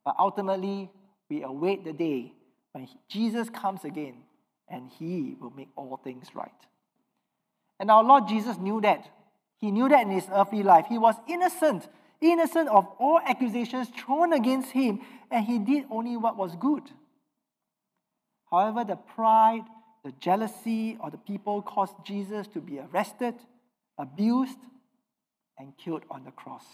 But 0.05 0.15
ultimately, 0.19 0.89
we 1.29 1.43
await 1.43 1.83
the 1.83 1.93
day 1.93 2.33
when 2.73 2.87
Jesus 3.09 3.49
comes 3.49 3.83
again 3.85 4.15
and 4.67 4.89
he 4.99 5.35
will 5.39 5.53
make 5.55 5.69
all 5.75 5.99
things 6.03 6.27
right. 6.33 6.51
And 7.79 7.89
our 7.91 8.03
Lord 8.03 8.27
Jesus 8.27 8.57
knew 8.57 8.81
that. 8.81 9.07
He 9.59 9.71
knew 9.71 9.87
that 9.89 10.01
in 10.01 10.11
his 10.11 10.27
earthly 10.31 10.63
life. 10.63 10.85
He 10.89 10.97
was 10.97 11.15
innocent, 11.27 11.87
innocent 12.21 12.69
of 12.69 12.87
all 12.99 13.19
accusations 13.25 13.87
thrown 13.89 14.33
against 14.33 14.71
him, 14.71 14.99
and 15.31 15.45
he 15.45 15.59
did 15.59 15.85
only 15.89 16.17
what 16.17 16.37
was 16.37 16.55
good. 16.55 16.83
However, 18.49 18.83
the 18.83 18.95
pride, 18.95 19.63
the 20.03 20.11
jealousy 20.19 20.97
of 21.01 21.11
the 21.11 21.17
people 21.17 21.61
caused 21.61 21.95
Jesus 22.05 22.47
to 22.47 22.59
be 22.59 22.79
arrested, 22.79 23.35
abused, 23.97 24.57
and 25.57 25.77
killed 25.77 26.03
on 26.09 26.23
the 26.23 26.31
cross. 26.31 26.65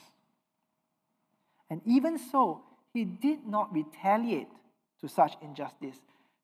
And 1.69 1.81
even 1.85 2.17
so, 2.17 2.61
he 2.93 3.05
did 3.05 3.45
not 3.45 3.73
retaliate 3.73 4.47
to 5.01 5.07
such 5.07 5.35
injustice. 5.41 5.97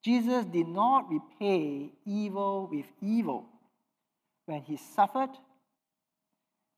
Jesus 0.03 0.45
did 0.45 0.67
not 0.67 1.09
repay 1.09 1.91
evil 2.05 2.69
with 2.71 2.85
evil. 3.01 3.45
When 4.45 4.61
he 4.61 4.77
suffered, 4.77 5.31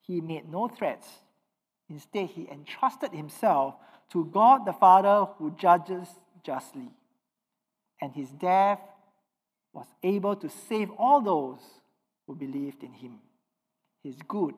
he 0.02 0.22
made 0.22 0.50
no 0.50 0.70
threats. 0.70 1.08
Instead, 1.90 2.28
he 2.28 2.48
entrusted 2.50 3.12
himself 3.12 3.76
to 4.12 4.26
God 4.26 4.66
the 4.66 4.74
Father 4.74 5.26
who 5.38 5.52
judges 5.52 6.08
justly. 6.44 6.90
And 8.02 8.14
his 8.14 8.30
death 8.30 8.80
was 9.74 9.88
able 10.04 10.36
to 10.38 10.50
save 10.50 10.90
all 10.92 11.22
those 11.22 11.60
who 12.26 12.36
believed 12.36 12.84
in 12.84 12.94
him. 12.94 13.20
His 14.04 14.16
good 14.28 14.56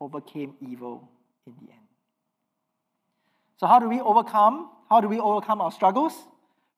overcame 0.00 0.54
evil 0.60 1.08
in 1.46 1.54
the 1.60 1.72
end. 1.72 1.80
So, 3.56 3.66
how 3.66 3.78
do 3.78 3.88
we 3.88 4.00
overcome? 4.00 4.70
How 4.88 5.00
do 5.00 5.08
we 5.08 5.18
overcome 5.18 5.60
our 5.60 5.72
struggles? 5.72 6.14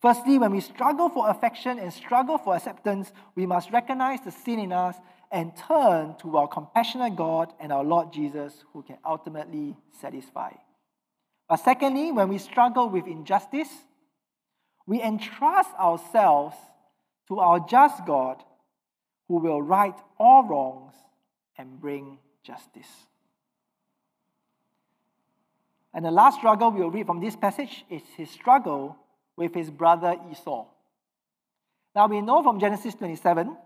Firstly, 0.01 0.39
when 0.39 0.53
we 0.53 0.61
struggle 0.61 1.11
for 1.11 1.29
affection 1.29 1.79
and 1.79 1.93
struggle 1.93 2.39
for 2.39 2.57
acceptance, 2.57 3.13
we 3.35 3.45
must 3.45 3.71
recognize 3.71 4.21
the 4.23 4.31
sin 4.31 4.59
in 4.59 4.73
us 4.73 4.97
and 5.31 5.53
turn 5.69 6.17
to 6.23 6.37
our 6.39 6.49
compassionate 6.49 7.17
God 7.17 7.53
and 7.61 7.71
our 7.71 7.85
Lord 7.85 8.13
Jesus, 8.13 8.65
who 8.73 8.83
can 8.83 8.97
ultimately 9.05 9.77
satisfy. 10.01 10.53
But 11.49 11.59
secondly, 11.59 12.13
when 12.13 12.29
we 12.29 12.39
struggle 12.39 12.89
with 12.89 13.07
injustice, 13.07 13.69
we 14.87 15.03
entrust 15.03 15.71
ourselves 15.79 16.57
to 17.29 17.39
our 17.39 17.61
just 17.61 18.05
God, 18.07 18.43
who 19.29 19.37
will 19.37 19.61
right 19.61 19.95
all 20.19 20.45
wrongs 20.45 20.95
and 21.59 21.81
bring 21.81 22.19
justice. 22.43 22.89
And 25.93 26.05
the 26.05 26.11
last 26.11 26.39
struggle 26.39 26.71
we'll 26.71 26.91
read 26.91 27.07
from 27.07 27.21
this 27.21 27.37
passage 27.37 27.85
is 27.91 28.03
his 28.17 28.31
struggle 28.31 28.97
with 29.37 29.55
his 29.55 29.71
brother 29.71 30.17
Esau. 30.31 30.67
Now 31.95 32.07
we 32.07 32.21
know 32.21 32.43
from 32.43 32.61
Genesis 32.61 32.95
27 32.95 33.57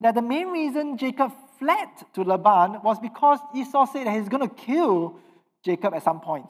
that 0.00 0.14
the 0.14 0.22
main 0.22 0.48
reason 0.48 0.96
Jacob 0.96 1.32
fled 1.58 1.88
to 2.14 2.24
Laban 2.24 2.82
was 2.82 2.98
because 2.98 3.38
Esau 3.54 3.86
said 3.86 4.06
that 4.06 4.18
he's 4.18 4.28
going 4.28 4.48
to 4.48 4.54
kill 4.54 5.18
Jacob 5.64 5.94
at 5.94 6.02
some 6.02 6.20
point. 6.20 6.46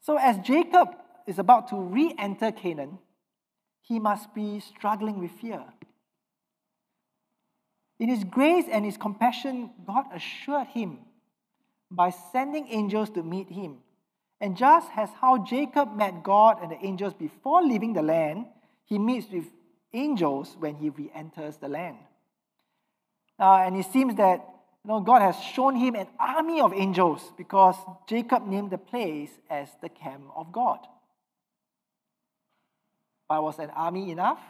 So 0.00 0.18
as 0.18 0.38
Jacob 0.38 0.88
is 1.26 1.38
about 1.38 1.68
to 1.68 1.76
re 1.76 2.14
enter 2.18 2.50
Canaan, 2.50 2.98
he 3.82 4.00
must 4.00 4.34
be 4.34 4.60
struggling 4.60 5.20
with 5.20 5.30
fear. 5.32 5.62
In 8.00 8.08
his 8.08 8.24
grace 8.24 8.64
and 8.70 8.84
his 8.84 8.96
compassion, 8.96 9.70
God 9.86 10.06
assured 10.12 10.68
him 10.68 10.98
by 11.94 12.10
sending 12.10 12.66
angels 12.68 13.10
to 13.10 13.22
meet 13.22 13.50
him. 13.50 13.78
And 14.40 14.56
just 14.56 14.88
as 14.96 15.10
how 15.20 15.44
Jacob 15.44 15.94
met 15.94 16.22
God 16.22 16.58
and 16.60 16.72
the 16.72 16.84
angels 16.84 17.14
before 17.14 17.62
leaving 17.62 17.92
the 17.92 18.02
land, 18.02 18.46
he 18.84 18.98
meets 18.98 19.30
with 19.30 19.46
angels 19.92 20.56
when 20.58 20.74
he 20.74 20.90
re 20.90 21.10
enters 21.14 21.56
the 21.58 21.68
land. 21.68 21.98
Uh, 23.38 23.58
and 23.58 23.76
it 23.76 23.86
seems 23.92 24.16
that 24.16 24.40
you 24.84 24.88
know, 24.88 25.00
God 25.00 25.22
has 25.22 25.36
shown 25.40 25.76
him 25.76 25.94
an 25.94 26.08
army 26.18 26.60
of 26.60 26.72
angels 26.72 27.32
because 27.36 27.76
Jacob 28.08 28.46
named 28.46 28.70
the 28.70 28.78
place 28.78 29.30
as 29.48 29.68
the 29.80 29.88
camp 29.88 30.24
of 30.34 30.50
God. 30.50 30.78
But 33.28 33.42
was 33.42 33.58
an 33.60 33.70
army 33.70 34.10
enough? 34.10 34.40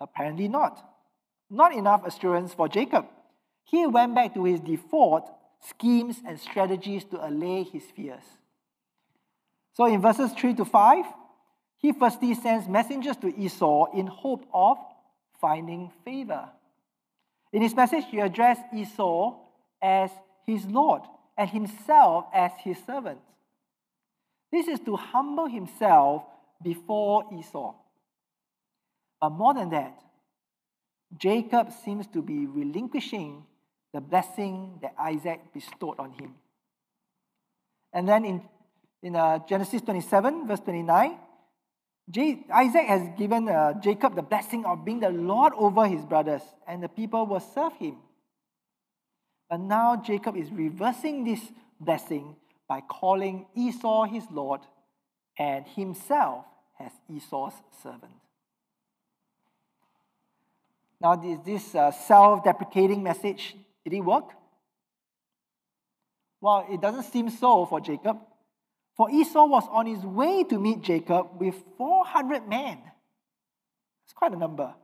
Apparently 0.00 0.48
not. 0.48 0.84
Not 1.48 1.74
enough 1.74 2.04
assurance 2.04 2.52
for 2.54 2.66
Jacob. 2.68 3.06
He 3.64 3.86
went 3.86 4.14
back 4.14 4.34
to 4.34 4.44
his 4.44 4.58
default 4.58 5.30
schemes 5.62 6.20
and 6.26 6.38
strategies 6.38 7.04
to 7.04 7.26
allay 7.26 7.62
his 7.62 7.84
fears. 7.94 8.24
So 9.74 9.86
in 9.86 10.00
verses 10.00 10.32
3 10.32 10.54
to 10.54 10.64
5, 10.64 11.04
he 11.78 11.92
firstly 11.92 12.34
sends 12.34 12.68
messengers 12.68 13.16
to 13.18 13.34
Esau 13.36 13.86
in 13.92 14.06
hope 14.06 14.46
of 14.52 14.78
finding 15.40 15.90
favor. 16.04 16.48
In 17.52 17.62
his 17.62 17.74
message, 17.74 18.04
he 18.10 18.20
addressed 18.20 18.62
Esau 18.74 19.36
as 19.80 20.10
his 20.46 20.64
Lord 20.66 21.02
and 21.36 21.48
himself 21.48 22.26
as 22.32 22.52
his 22.58 22.78
servant. 22.86 23.20
This 24.50 24.68
is 24.68 24.80
to 24.80 24.96
humble 24.96 25.46
himself 25.46 26.24
before 26.62 27.24
Esau. 27.32 27.74
But 29.20 29.30
more 29.30 29.54
than 29.54 29.70
that, 29.70 29.98
Jacob 31.16 31.72
seems 31.84 32.06
to 32.08 32.22
be 32.22 32.46
relinquishing 32.46 33.44
the 33.92 34.00
blessing 34.00 34.78
that 34.82 34.94
Isaac 34.98 35.40
bestowed 35.52 35.98
on 35.98 36.12
him. 36.12 36.34
And 37.92 38.08
then 38.08 38.24
in, 38.24 38.42
in 39.02 39.16
uh, 39.16 39.40
Genesis 39.48 39.82
27, 39.82 40.46
verse 40.48 40.60
29, 40.60 41.18
J- 42.10 42.44
Isaac 42.52 42.86
has 42.86 43.08
given 43.18 43.48
uh, 43.48 43.74
Jacob 43.80 44.14
the 44.14 44.22
blessing 44.22 44.64
of 44.64 44.84
being 44.84 45.00
the 45.00 45.10
Lord 45.10 45.52
over 45.56 45.86
his 45.86 46.04
brothers, 46.04 46.42
and 46.66 46.82
the 46.82 46.88
people 46.88 47.26
will 47.26 47.40
serve 47.40 47.74
him. 47.74 47.96
But 49.48 49.60
now 49.60 49.96
Jacob 49.96 50.36
is 50.36 50.50
reversing 50.50 51.24
this 51.24 51.40
blessing 51.78 52.36
by 52.66 52.80
calling 52.80 53.46
Esau 53.54 54.04
his 54.04 54.24
Lord 54.30 54.60
and 55.38 55.66
himself 55.66 56.46
as 56.80 56.90
Esau's 57.08 57.52
servant. 57.82 58.12
Now, 61.00 61.16
this, 61.16 61.38
this 61.44 61.74
uh, 61.74 61.90
self 61.90 62.44
deprecating 62.44 63.02
message 63.02 63.56
did 63.84 63.94
it 63.94 64.00
work? 64.00 64.30
Well, 66.40 66.66
it 66.70 66.80
doesn't 66.80 67.04
seem 67.04 67.30
so 67.30 67.66
for 67.66 67.80
Jacob. 67.80 68.18
For 68.96 69.10
Esau 69.10 69.46
was 69.46 69.64
on 69.70 69.86
his 69.86 70.04
way 70.04 70.44
to 70.44 70.58
meet 70.58 70.82
Jacob 70.82 71.40
with 71.40 71.54
400 71.78 72.48
men. 72.48 72.78
It's 74.04 74.12
quite 74.12 74.32
a 74.32 74.36
number. 74.36 74.74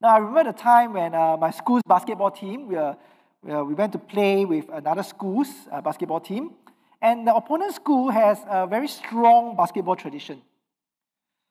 Now, 0.00 0.16
I 0.16 0.18
remember 0.18 0.52
the 0.52 0.58
time 0.58 0.94
when 0.94 1.14
uh, 1.14 1.36
my 1.36 1.50
school's 1.50 1.82
basketball 1.86 2.30
team, 2.30 2.68
we, 2.68 2.76
uh, 2.76 2.94
we 3.42 3.74
went 3.74 3.92
to 3.92 3.98
play 3.98 4.44
with 4.44 4.68
another 4.72 5.02
school's 5.02 5.48
uh, 5.70 5.80
basketball 5.80 6.20
team, 6.20 6.52
and 7.00 7.26
the 7.26 7.34
opponent 7.34 7.74
school 7.74 8.10
has 8.10 8.38
a 8.48 8.66
very 8.66 8.88
strong 8.88 9.56
basketball 9.56 9.96
tradition. 9.96 10.42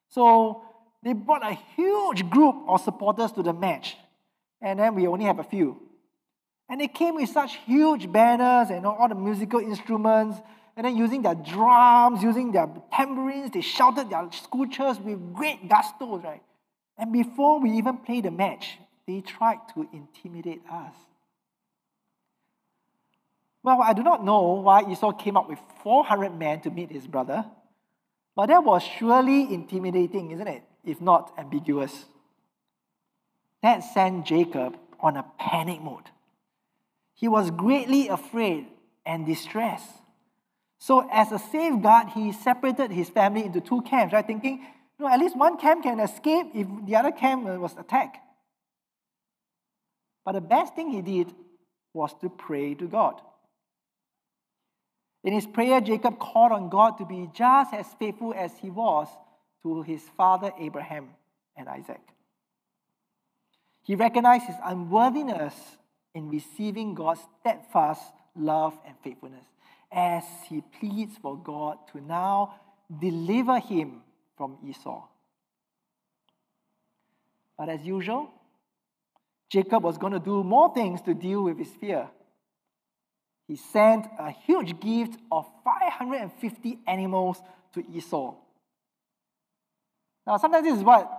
So 0.10 0.64
they 1.04 1.14
brought 1.14 1.44
a 1.44 1.58
huge 1.76 2.30
group 2.30 2.56
of 2.68 2.82
supporters 2.82 3.32
to 3.34 3.44
the 3.44 3.54
match, 3.54 3.98
and 4.62 4.80
then 4.80 4.96
we 4.96 5.08
only 5.08 5.26
have 5.26 5.40
a 5.40 5.44
few. 5.44 5.89
And 6.70 6.80
they 6.80 6.88
came 6.88 7.16
with 7.16 7.30
such 7.30 7.56
huge 7.66 8.12
banners 8.12 8.70
and 8.70 8.86
all 8.86 9.10
the 9.10 9.16
musical 9.16 9.60
instruments. 9.60 10.38
And 10.78 10.86
then 10.86 10.96
using 10.96 11.24
their 11.24 11.36
drums, 11.36 12.22
using 12.24 12.52
their 12.52 12.70
tambourines, 12.94 13.52
they 13.52 13.62
shouted 13.62 14.10
their 14.10 14.30
cheers 14.72 15.00
with 15.00 15.34
great 15.34 15.68
gusto, 15.68 16.20
right? 16.20 16.44
And 16.98 17.12
before 17.12 17.60
we 17.60 17.72
even 17.72 17.98
played 17.98 18.26
the 18.26 18.32
match, 18.32 18.78
they 19.08 19.22
tried 19.22 19.60
to 19.74 19.90
intimidate 19.92 20.62
us. 20.72 20.94
Well, 23.64 23.82
I 23.82 23.94
do 23.94 24.04
not 24.04 24.24
know 24.24 24.54
why 24.54 24.90
Esau 24.90 25.12
came 25.12 25.36
up 25.36 25.50
with 25.50 25.60
400 25.84 26.38
men 26.38 26.62
to 26.62 26.70
meet 26.70 26.92
his 26.92 27.08
brother, 27.08 27.46
but 28.36 28.46
that 28.46 28.64
was 28.64 28.84
surely 28.84 29.54
intimidating, 29.54 30.32
isn't 30.32 30.48
it? 30.48 30.64
If 30.86 31.02
not 31.02 31.34
ambiguous. 31.38 32.06
That 33.62 33.80
sent 33.80 34.26
Jacob 34.26 34.78
on 35.02 35.18
a 35.18 35.26
panic 35.38 35.82
mode. 35.82 36.10
He 37.20 37.28
was 37.28 37.52
greatly 37.52 38.08
afraid 38.08 38.68
and 39.06 39.26
distressed. 39.26 39.92
So, 40.78 41.06
as 41.12 41.34
a 41.34 41.40
safeguard, 41.40 42.08
he 42.16 42.32
separated 42.32 42.92
his 42.92 43.10
family 43.10 43.44
into 43.44 43.60
two 43.60 43.82
camps, 43.82 44.14
right? 44.14 44.26
Thinking, 44.26 44.66
you 44.98 45.06
know, 45.06 45.12
at 45.12 45.20
least 45.20 45.36
one 45.36 45.58
camp 45.58 45.84
can 45.84 46.00
escape 46.00 46.48
if 46.54 46.66
the 46.86 46.96
other 46.96 47.12
camp 47.12 47.46
uh, 47.46 47.60
was 47.60 47.76
attacked. 47.78 48.18
But 50.24 50.32
the 50.32 50.42
best 50.42 50.76
thing 50.76 50.92
he 50.92 51.02
did 51.02 51.34
was 51.94 52.14
to 52.22 52.30
pray 52.30 52.74
to 52.76 52.88
God. 52.88 53.20
In 55.26 55.34
his 55.34 55.46
prayer, 55.46 55.82
Jacob 55.82 56.20
called 56.20 56.54
on 56.54 56.70
God 56.70 56.98
to 57.00 57.06
be 57.06 57.30
just 57.34 57.74
as 57.74 57.86
faithful 58.00 58.34
as 58.34 58.58
he 58.60 58.70
was 58.70 59.10
to 59.64 59.82
his 59.82 60.04
father 60.16 60.54
Abraham 60.58 61.10
and 61.58 61.68
Isaac. 61.68 62.00
He 63.82 63.96
recognized 63.96 64.46
his 64.46 64.56
unworthiness 64.64 65.54
in 66.14 66.30
receiving 66.30 66.96
God's 66.96 67.22
steadfast 67.40 68.02
love 68.36 68.78
and 68.86 68.96
faithfulness 69.04 69.46
as 69.92 70.24
he 70.48 70.62
pleads 70.80 71.18
for 71.22 71.38
God 71.38 71.78
to 71.92 72.02
now 72.02 72.56
deliver 73.02 73.60
him 73.60 74.02
from 74.38 74.58
Esau. 74.66 75.04
But 77.58 77.70
as 77.70 77.82
usual, 77.84 78.30
Jacob 79.50 79.84
was 79.84 79.98
going 79.98 80.14
to 80.14 80.20
do 80.20 80.44
more 80.44 80.74
things 80.74 81.02
to 81.02 81.14
deal 81.14 81.44
with 81.44 81.58
his 81.58 81.70
fear. 81.80 82.08
He 83.48 83.56
sent 83.56 84.06
a 84.18 84.32
huge 84.32 84.80
gift 84.80 85.20
of 85.32 85.46
550 85.64 86.80
animals 86.88 87.42
to 87.74 87.84
Esau. 87.92 88.36
Now, 90.26 90.38
sometimes 90.38 90.66
this 90.66 90.78
is 90.78 90.84
what 90.84 91.12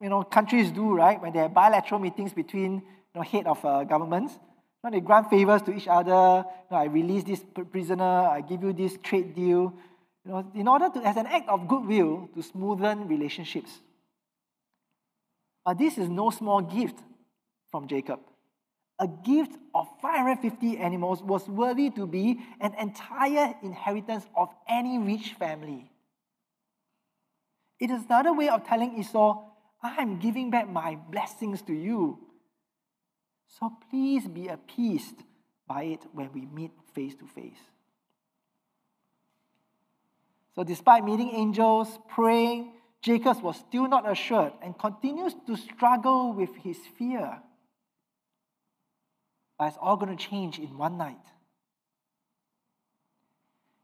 you 0.00 0.08
know 0.08 0.22
countries 0.22 0.70
do, 0.70 0.94
right? 0.94 1.20
When 1.20 1.32
they 1.32 1.40
have 1.40 1.52
bilateral 1.52 2.00
meetings 2.00 2.32
between 2.32 2.82
you 3.14 3.20
know, 3.20 3.22
head 3.22 3.46
of 3.46 3.64
uh, 3.64 3.84
governments, 3.84 4.34
you 4.34 4.90
know, 4.90 4.96
they 4.96 5.00
grant 5.00 5.30
favors 5.30 5.62
to 5.62 5.74
each 5.74 5.88
other. 5.88 6.44
You 6.44 6.70
know, 6.70 6.76
I 6.76 6.84
release 6.84 7.24
this 7.24 7.44
prisoner. 7.70 8.04
I 8.04 8.40
give 8.40 8.62
you 8.62 8.72
this 8.72 8.98
trade 9.02 9.34
deal. 9.34 9.74
You 10.24 10.32
know, 10.32 10.50
in 10.54 10.68
order 10.68 10.88
to, 10.88 11.06
as 11.06 11.16
an 11.16 11.26
act 11.26 11.48
of 11.48 11.68
goodwill, 11.68 12.28
to 12.34 12.40
smoothen 12.40 13.08
relationships. 13.08 13.70
But 15.64 15.78
this 15.78 15.98
is 15.98 16.08
no 16.08 16.30
small 16.30 16.60
gift 16.60 16.98
from 17.70 17.86
Jacob. 17.86 18.20
A 18.98 19.08
gift 19.08 19.56
of 19.74 19.88
550 20.00 20.78
animals 20.78 21.22
was 21.22 21.48
worthy 21.48 21.90
to 21.90 22.06
be 22.06 22.40
an 22.60 22.74
entire 22.74 23.54
inheritance 23.62 24.26
of 24.36 24.48
any 24.68 24.98
rich 24.98 25.34
family. 25.38 25.90
It 27.80 27.90
is 27.90 28.04
another 28.04 28.32
way 28.32 28.48
of 28.48 28.64
telling 28.66 28.98
Esau, 28.98 29.42
I'm 29.82 30.18
giving 30.20 30.50
back 30.50 30.68
my 30.68 30.96
blessings 31.10 31.62
to 31.62 31.72
you. 31.72 32.18
So 33.58 33.72
please 33.90 34.26
be 34.26 34.48
appeased 34.48 35.22
by 35.66 35.84
it 35.84 36.00
when 36.12 36.32
we 36.32 36.46
meet 36.46 36.72
face 36.94 37.14
to 37.16 37.26
face. 37.26 37.60
So, 40.54 40.64
despite 40.64 41.04
meeting 41.04 41.30
angels, 41.34 41.88
praying, 42.08 42.72
Jacob 43.00 43.42
was 43.42 43.56
still 43.56 43.88
not 43.88 44.10
assured 44.10 44.52
and 44.62 44.78
continues 44.78 45.34
to 45.46 45.56
struggle 45.56 46.32
with 46.34 46.54
his 46.56 46.76
fear. 46.98 47.38
But 49.58 49.68
it's 49.68 49.78
all 49.80 49.96
going 49.96 50.16
to 50.16 50.22
change 50.22 50.58
in 50.58 50.76
one 50.76 50.98
night. 50.98 51.24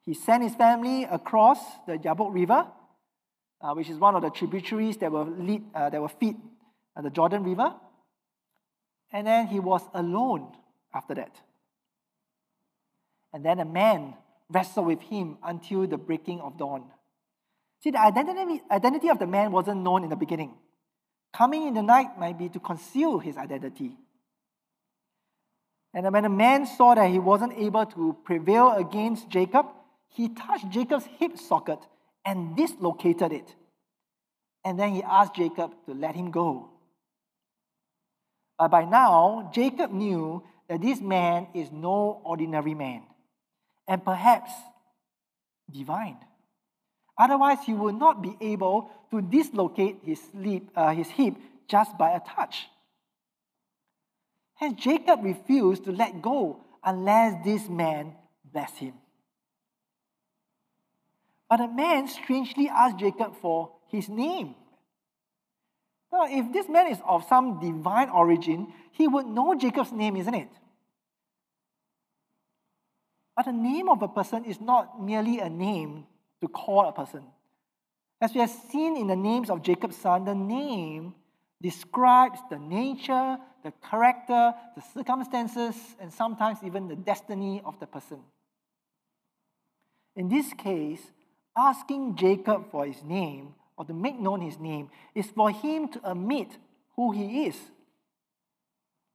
He 0.05 0.14
sent 0.14 0.43
his 0.43 0.55
family 0.55 1.05
across 1.05 1.59
the 1.87 1.99
Jabbok 1.99 2.33
River, 2.33 2.66
uh, 3.61 3.73
which 3.75 3.89
is 3.91 3.99
one 3.99 4.14
of 4.14 4.23
the 4.23 4.31
tributaries 4.31 4.97
that 4.99 5.11
will, 5.11 5.27
lead, 5.27 5.64
uh, 5.75 5.91
that 5.91 6.01
will 6.01 6.09
feed 6.09 6.37
uh, 6.97 7.03
the 7.03 7.11
Jordan 7.11 7.45
River. 7.45 7.75
And 9.12 9.26
then 9.26 9.46
he 9.46 9.61
was 9.61 9.82
alone 9.94 10.52
after 10.92 11.14
that. 11.14 11.34
And 13.32 13.44
then 13.44 13.59
a 13.59 13.64
man 13.64 14.14
wrestled 14.50 14.86
with 14.86 15.02
him 15.02 15.38
until 15.42 15.86
the 15.86 15.98
breaking 15.98 16.40
of 16.40 16.59
dawn. 16.59 16.84
See, 17.82 17.90
the 17.90 18.00
identity, 18.00 18.62
identity 18.70 19.09
of 19.09 19.18
the 19.18 19.26
man 19.26 19.52
wasn't 19.52 19.82
known 19.82 20.04
in 20.04 20.11
the 20.11 20.16
beginning. 20.16 20.54
Coming 21.32 21.68
in 21.68 21.74
the 21.74 21.82
night 21.82 22.18
might 22.18 22.38
be 22.38 22.48
to 22.48 22.59
conceal 22.59 23.18
his 23.18 23.36
identity. 23.36 23.96
And 25.94 26.11
when 26.12 26.22
the 26.22 26.28
man 26.28 26.66
saw 26.66 26.94
that 26.94 27.11
he 27.11 27.18
wasn't 27.18 27.54
able 27.56 27.86
to 27.86 28.16
prevail 28.24 28.72
against 28.72 29.28
Jacob, 29.28 29.66
he 30.09 30.28
touched 30.28 30.68
Jacob's 30.70 31.06
hip 31.18 31.38
socket 31.38 31.78
and 32.24 32.56
dislocated 32.56 33.32
it. 33.32 33.54
And 34.64 34.78
then 34.78 34.92
he 34.92 35.02
asked 35.02 35.36
Jacob 35.36 35.72
to 35.86 35.94
let 35.94 36.14
him 36.14 36.30
go. 36.30 36.70
But 38.59 38.68
by 38.68 38.84
now, 38.84 39.50
Jacob 39.54 39.92
knew 39.92 40.42
that 40.68 40.82
this 40.82 41.00
man 41.00 41.46
is 41.54 41.70
no 41.70 42.20
ordinary 42.24 42.74
man, 42.74 43.02
and 43.86 44.04
perhaps 44.04 44.50
divine. 45.70 46.18
Otherwise, 47.16 47.59
he 47.64 47.72
would 47.72 47.94
not 47.94 48.22
be 48.22 48.36
able 48.40 48.90
to 49.11 49.22
dislocate 49.22 49.98
his, 50.04 50.20
lip, 50.34 50.64
uh, 50.74 50.90
his 50.90 51.09
hip 51.09 51.34
just 51.68 51.96
by 51.96 52.11
a 52.11 52.20
touch. 52.20 52.66
Hence, 54.54 54.80
Jacob 54.80 55.22
refused 55.22 55.84
to 55.84 55.92
let 55.92 56.20
go 56.20 56.64
unless 56.82 57.44
this 57.44 57.68
man 57.68 58.14
blessed 58.44 58.78
him. 58.78 58.94
But 61.48 61.59
the 61.59 61.68
man 61.68 62.09
strangely 62.09 62.68
asked 62.68 62.98
Jacob 62.98 63.36
for 63.40 63.72
his 63.88 64.09
name. 64.09 64.54
Now, 66.12 66.26
if 66.28 66.52
this 66.52 66.68
man 66.68 66.86
is 66.86 66.98
of 67.06 67.24
some 67.28 67.61
divine 67.61 68.09
origin, 68.09 68.72
he 68.92 69.06
would 69.06 69.26
know 69.26 69.54
Jacob's 69.54 69.92
name, 69.92 70.16
isn't 70.16 70.34
it? 70.34 70.48
But 73.36 73.44
the 73.44 73.52
name 73.52 73.88
of 73.88 74.02
a 74.02 74.09
person 74.09 74.44
is 74.44 74.61
not 74.61 75.00
merely 75.00 75.38
a 75.38 75.48
name 75.48 76.06
to 76.40 76.48
call 76.48 76.88
a 76.88 76.92
person. 76.92 77.24
As 78.20 78.34
we 78.34 78.40
have 78.40 78.50
seen 78.50 78.96
in 78.96 79.06
the 79.06 79.16
names 79.16 79.48
of 79.48 79.62
Jacob's 79.62 79.96
son, 79.96 80.24
the 80.24 80.34
name 80.34 81.14
describes 81.62 82.40
the 82.50 82.59
nature, 82.59 83.38
the 83.62 83.72
character, 83.88 84.54
the 84.74 84.82
circumstances, 84.94 85.76
and 86.00 86.12
sometimes 86.12 86.59
even 86.64 86.88
the 86.88 86.96
destiny 86.96 87.62
of 87.64 87.78
the 87.78 87.86
person. 87.86 88.18
In 90.16 90.28
this 90.28 90.52
case, 90.54 91.12
asking 91.56 92.16
Jacob 92.16 92.70
for 92.70 92.86
his 92.86 93.02
name 93.04 93.54
or 93.79 93.85
to 93.85 93.95
make 93.95 94.18
known 94.18 94.41
his 94.41 94.59
name 94.59 94.91
is 95.14 95.26
for 95.26 95.51
him 95.51 95.89
to 95.89 96.11
admit 96.11 96.59
who 96.97 97.12
he 97.12 97.47
is 97.47 97.57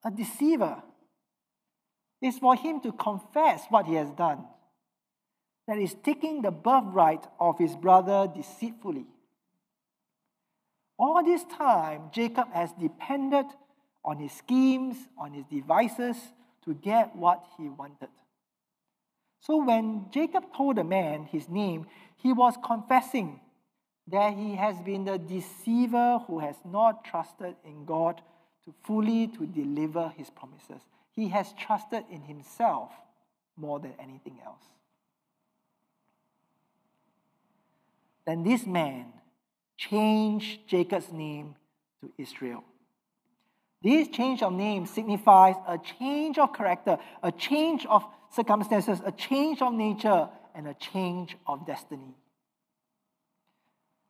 a 0.06 0.10
deceiver. 0.10 0.82
It's 2.22 2.40
for 2.40 2.56
him 2.56 2.80
to 2.82 2.94
confess 2.94 3.66
what 3.70 3.86
he 3.86 3.96
has 3.96 4.10
done 4.12 4.46
that 5.68 5.78
is 5.78 5.96
taking 6.04 6.42
the 6.42 6.52
birthright 6.52 7.26
of 7.40 7.60
his 7.60 7.76
brother 7.76 8.32
deceitfully. 8.34 9.06
All 10.98 11.24
this 11.24 11.44
time, 11.44 12.10
Jacob 12.14 12.52
has 12.54 12.72
depended 12.74 13.46
on 14.06 14.20
his 14.20 14.32
schemes, 14.32 14.96
on 15.18 15.34
his 15.34 15.46
devices 15.46 16.18
to 16.64 16.74
get 16.74 17.16
what 17.16 17.46
he 17.58 17.68
wanted. 17.68 18.10
So 19.42 19.64
when 19.64 20.06
Jacob 20.12 20.46
told 20.56 20.78
the 20.78 20.84
man 20.86 21.24
his 21.24 21.50
name, 21.50 21.88
he 22.16 22.32
was 22.32 22.56
confessing 22.64 23.42
that 24.08 24.34
he 24.34 24.56
has 24.56 24.80
been 24.82 25.06
the 25.06 25.18
deceiver 25.18 26.20
who 26.28 26.40
has 26.40 26.56
not 26.66 27.06
trusted 27.06 27.56
in 27.66 27.86
God 27.86 28.22
to 28.66 28.74
fully 28.84 29.28
to 29.28 29.46
deliver 29.46 30.10
his 30.18 30.30
promises. 30.30 30.82
He 31.12 31.30
has 31.30 31.54
trusted 31.54 32.04
in 32.10 32.22
himself 32.22 32.92
more 33.56 33.80
than 33.80 33.94
anything 34.00 34.40
else. 34.46 34.64
Then 38.26 38.44
this 38.44 38.66
man 38.66 39.06
changed 39.78 40.68
Jacob's 40.68 41.12
name 41.12 41.56
to 42.02 42.12
Israel. 42.18 42.64
This 43.82 44.08
change 44.08 44.42
of 44.42 44.54
name 44.54 44.86
signifies 44.86 45.56
a 45.68 45.78
change 45.78 46.38
of 46.38 46.54
character, 46.54 46.98
a 47.22 47.32
change 47.32 47.86
of 47.86 48.06
circumstances, 48.32 49.02
a 49.06 49.12
change 49.12 49.62
of 49.62 49.74
nature, 49.74 50.30
and 50.56 50.68
a 50.68 50.74
change 50.76 51.36
of 51.46 51.66
destiny. 51.68 52.16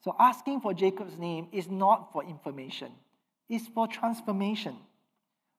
So, 0.04 0.16
asking 0.20 0.60
for 0.60 0.74
Jacob's 0.74 1.18
name 1.18 1.48
is 1.54 1.70
not 1.70 2.12
for 2.12 2.24
information, 2.24 2.92
it's 3.50 3.68
for 3.68 3.88
transformation. 3.88 4.76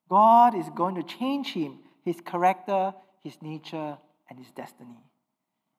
God 0.08 0.54
is 0.54 0.68
going 0.74 0.96
to 0.96 1.02
change 1.02 1.52
him, 1.52 1.78
his 2.04 2.20
character, 2.20 2.92
his 3.22 3.40
nature, 3.40 3.96
and 4.28 4.38
his 4.38 4.50
destiny. 4.50 4.98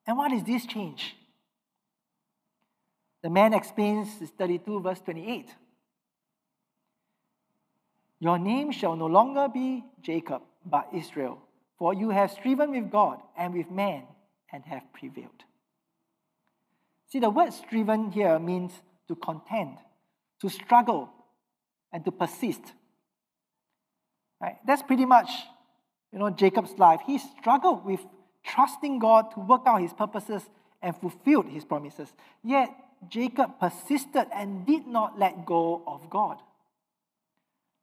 And 0.06 0.16
what 0.16 0.32
is 0.32 0.42
this 0.42 0.66
change? 0.66 1.16
The 3.22 3.30
man 3.30 3.54
explains 3.54 4.08
32, 4.36 4.80
verse 4.80 5.00
28. 5.00 5.48
Your 8.18 8.38
name 8.38 8.72
shall 8.72 8.96
no 8.96 9.06
longer 9.06 9.48
be 9.48 9.84
Jacob, 10.00 10.42
but 10.64 10.88
Israel, 10.92 11.38
for 11.78 11.94
you 11.94 12.10
have 12.10 12.32
striven 12.32 12.72
with 12.72 12.90
God 12.90 13.20
and 13.36 13.54
with 13.54 13.70
man 13.70 14.04
and 14.52 14.64
have 14.64 14.82
prevailed. 14.92 15.45
See, 17.08 17.20
the 17.20 17.30
word 17.30 17.52
striven 17.52 18.10
here 18.10 18.38
means 18.38 18.72
to 19.08 19.14
contend, 19.14 19.78
to 20.40 20.48
struggle, 20.48 21.10
and 21.92 22.04
to 22.04 22.10
persist. 22.10 22.60
Right? 24.40 24.56
That's 24.66 24.82
pretty 24.82 25.06
much, 25.06 25.30
you 26.12 26.18
know, 26.18 26.30
Jacob's 26.30 26.78
life. 26.78 27.00
He 27.06 27.18
struggled 27.18 27.84
with 27.84 28.00
trusting 28.44 28.98
God 28.98 29.32
to 29.32 29.40
work 29.40 29.62
out 29.66 29.80
his 29.80 29.92
purposes 29.92 30.42
and 30.82 30.96
fulfilled 30.96 31.48
his 31.48 31.64
promises. 31.64 32.12
Yet 32.42 32.70
Jacob 33.08 33.58
persisted 33.58 34.26
and 34.34 34.66
did 34.66 34.86
not 34.86 35.18
let 35.18 35.46
go 35.46 35.82
of 35.86 36.10
God. 36.10 36.38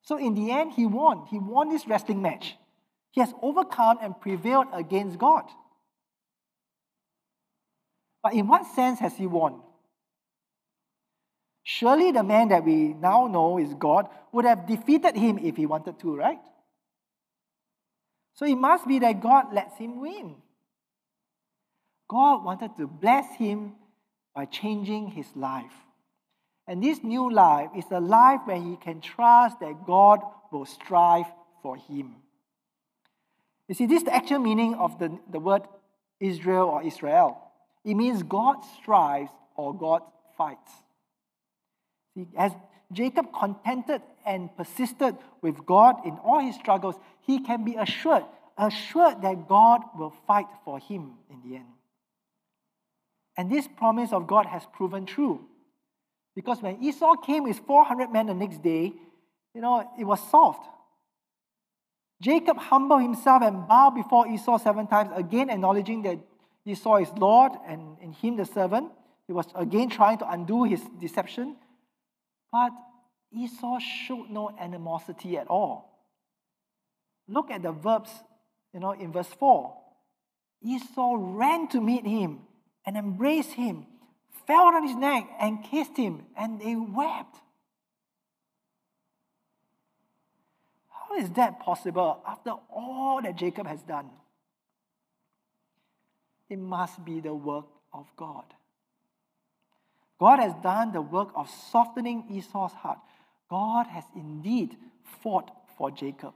So 0.04 0.18
in 0.18 0.36
the 0.36 0.52
end, 0.52 0.74
he 0.74 0.86
won. 0.86 1.26
He 1.30 1.40
won 1.40 1.70
this 1.70 1.88
wrestling 1.88 2.22
match. 2.22 2.56
He 3.12 3.22
has 3.22 3.34
overcome 3.42 4.00
and 4.02 4.20
prevailed 4.20 4.68
against 4.74 5.18
God. 5.18 5.46
But 8.24 8.34
in 8.34 8.48
what 8.48 8.66
sense 8.74 9.00
has 9.00 9.16
he 9.16 9.28
won? 9.28 9.60
Surely 11.64 12.12
the 12.12 12.24
man 12.24 12.50
that 12.50 12.64
we 12.64 12.94
now 12.94 13.28
know 13.28 13.58
is 13.58 13.74
God 13.74 14.08
would 14.32 14.46
have 14.46 14.66
defeated 14.66 15.16
him 15.16 15.38
if 15.38 15.58
he 15.58 15.66
wanted 15.66 16.00
to, 16.00 16.16
right? 16.16 16.40
So 18.36 18.46
it 18.46 18.56
must 18.56 18.88
be 18.88 19.00
that 19.00 19.22
God 19.22 19.54
lets 19.54 19.78
him 19.78 20.00
win. 20.00 20.36
God 22.10 22.44
wanted 22.44 22.76
to 22.78 22.88
bless 22.88 23.36
him 23.36 23.74
by 24.36 24.46
changing 24.46 25.10
his 25.10 25.28
life. 25.36 25.74
And 26.68 26.84
this 26.84 27.04
new 27.04 27.32
life 27.32 27.70
is 27.76 27.86
a 27.92 28.00
life 28.00 28.42
where 28.46 28.62
he 28.62 28.78
can 28.78 29.02
trust 29.02 29.60
that 29.60 29.86
God 29.86 30.20
will 30.52 30.66
strive 30.66 31.26
for 31.62 31.76
him. 31.76 32.16
You 33.68 33.76
see, 33.76 33.86
this 33.86 34.00
is 34.00 34.06
the 34.06 34.16
actual 34.16 34.40
meaning 34.40 34.76
of 34.76 34.98
the, 35.00 35.18
the 35.30 35.40
word 35.40 35.64
Israel 36.20 36.68
or 36.68 36.84
Israel. 36.84 37.40
It 37.84 37.96
means 37.96 38.24
God 38.24 38.58
strives 38.82 39.32
or 39.56 39.76
God 39.76 40.02
fights. 40.38 40.72
See, 42.16 42.28
as 42.38 42.52
Jacob 42.92 43.34
contented 43.38 44.02
and 44.26 44.56
persisted 44.56 45.18
with 45.42 45.66
God 45.66 46.06
in 46.06 46.14
all 46.24 46.40
his 46.40 46.56
struggles, 46.56 46.96
he 47.22 47.40
can 47.40 47.66
be 47.66 47.76
assured, 47.76 48.24
assured 48.58 49.22
that 49.22 49.48
God 49.48 49.82
will 49.98 50.14
fight 50.28 50.48
for 50.64 50.80
him 50.80 51.14
in 51.30 51.42
the 51.44 51.58
end. 51.58 51.66
And 53.36 53.52
this 53.52 53.68
promise 53.68 54.14
of 54.14 54.28
God 54.28 54.46
has 54.46 54.64
proven 54.74 55.06
true. 55.06 55.46
Because 56.36 56.62
when 56.62 56.82
Esau 56.84 57.16
came 57.18 57.44
with 57.44 57.60
400 57.60 58.12
men 58.12 58.28
the 58.28 58.34
next 58.34 58.62
day, 58.62 58.94
you 59.54 59.62
know, 59.62 59.90
it 60.00 60.04
was 60.04 60.20
solved. 60.30 60.66
Jacob 62.22 62.58
humbled 62.58 63.02
himself 63.02 63.44
and 63.44 63.68
bowed 63.68 63.96
before 63.96 64.28
Esau 64.28 64.58
seven 64.58 64.88
times, 64.88 65.10
again 65.16 65.50
acknowledging 65.50 66.02
that 66.04 66.20
Esau 66.66 66.98
his 66.98 67.12
Lord 67.18 67.52
and 67.68 67.98
in 68.02 68.14
him 68.14 68.38
the 68.38 68.46
servant. 68.46 68.92
He 69.28 69.34
was 69.34 69.48
again 69.56 69.90
trying 69.90 70.18
to 70.20 70.30
undo 70.30 70.64
his 70.64 70.82
deception. 71.00 71.56
But 72.52 72.72
Esau 73.32 73.80
showed 73.80 74.30
no 74.30 74.52
animosity 74.60 75.38
at 75.38 75.48
all. 75.48 75.90
Look 77.28 77.52
at 77.52 77.64
the 77.64 77.72
verbs, 77.72 78.12
you 78.74 78.80
know, 78.80 78.92
in 78.92 79.12
verse 79.12 79.34
4. 79.40 79.74
Esau 80.62 81.16
ran 81.18 81.68
to 81.70 81.82
meet 81.82 82.06
him 82.06 82.42
and 82.86 82.98
embraced 82.98 83.54
him 83.54 83.88
fell 84.48 84.66
on 84.66 84.88
his 84.88 84.96
neck 84.96 85.30
and 85.40 85.64
kissed 85.64 85.98
him, 85.98 86.26
and 86.38 86.60
they 86.60 86.76
wept. 86.76 87.38
How 90.90 91.16
is 91.18 91.30
that 91.32 91.60
possible 91.60 92.22
after 92.28 92.52
all 92.70 93.22
that 93.24 93.36
Jacob 93.36 93.68
has 93.68 93.82
done? 93.84 94.10
It 96.54 96.60
must 96.60 97.04
be 97.04 97.20
the 97.20 97.34
work 97.34 97.66
of 97.92 98.06
God. 98.16 98.46
God 100.20 100.38
has 100.38 100.54
done 100.62 100.92
the 100.92 101.02
work 101.02 101.30
of 101.36 101.50
softening 101.50 102.26
Esau's 102.30 102.74
heart. 102.74 103.00
God 103.50 103.88
has 103.88 104.04
indeed 104.16 104.78
fought 105.24 105.50
for 105.76 105.90
Jacob. 105.90 106.34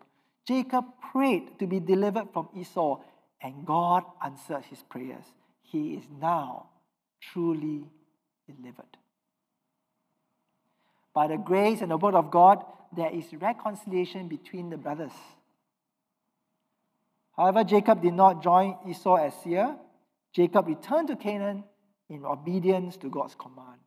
Jacob 0.48 0.86
prayed 1.12 1.60
to 1.60 1.68
be 1.68 1.80
delivered 1.80 2.30
from 2.34 2.50
Esau, 2.58 3.00
and 3.44 3.64
God 3.64 4.06
answered 4.26 4.64
his 4.64 4.82
prayers. 4.82 5.26
He 5.62 5.94
is 5.94 6.06
now 6.20 6.70
truly 7.22 7.86
delivered. 8.48 8.98
By 11.14 11.28
the 11.28 11.38
grace 11.38 11.82
and 11.82 11.92
the 11.92 11.98
word 11.98 12.16
of 12.16 12.32
God, 12.32 12.66
there 12.96 13.12
is 13.14 13.26
reconciliation 13.40 14.28
between 14.28 14.72
the 14.72 14.78
brothers. 14.78 15.14
However, 17.36 17.64
Jacob 17.64 18.02
did 18.02 18.16
not 18.16 18.42
join 18.42 18.78
Esau 18.90 19.16
as 19.16 19.36
Seir. 19.44 19.76
Jacob 20.38 20.68
returned 20.68 21.08
to 21.08 21.16
Canaan 21.16 21.64
in 22.12 22.24
obedience 22.24 22.96
to 22.98 23.10
God's 23.10 23.34
command. 23.34 23.80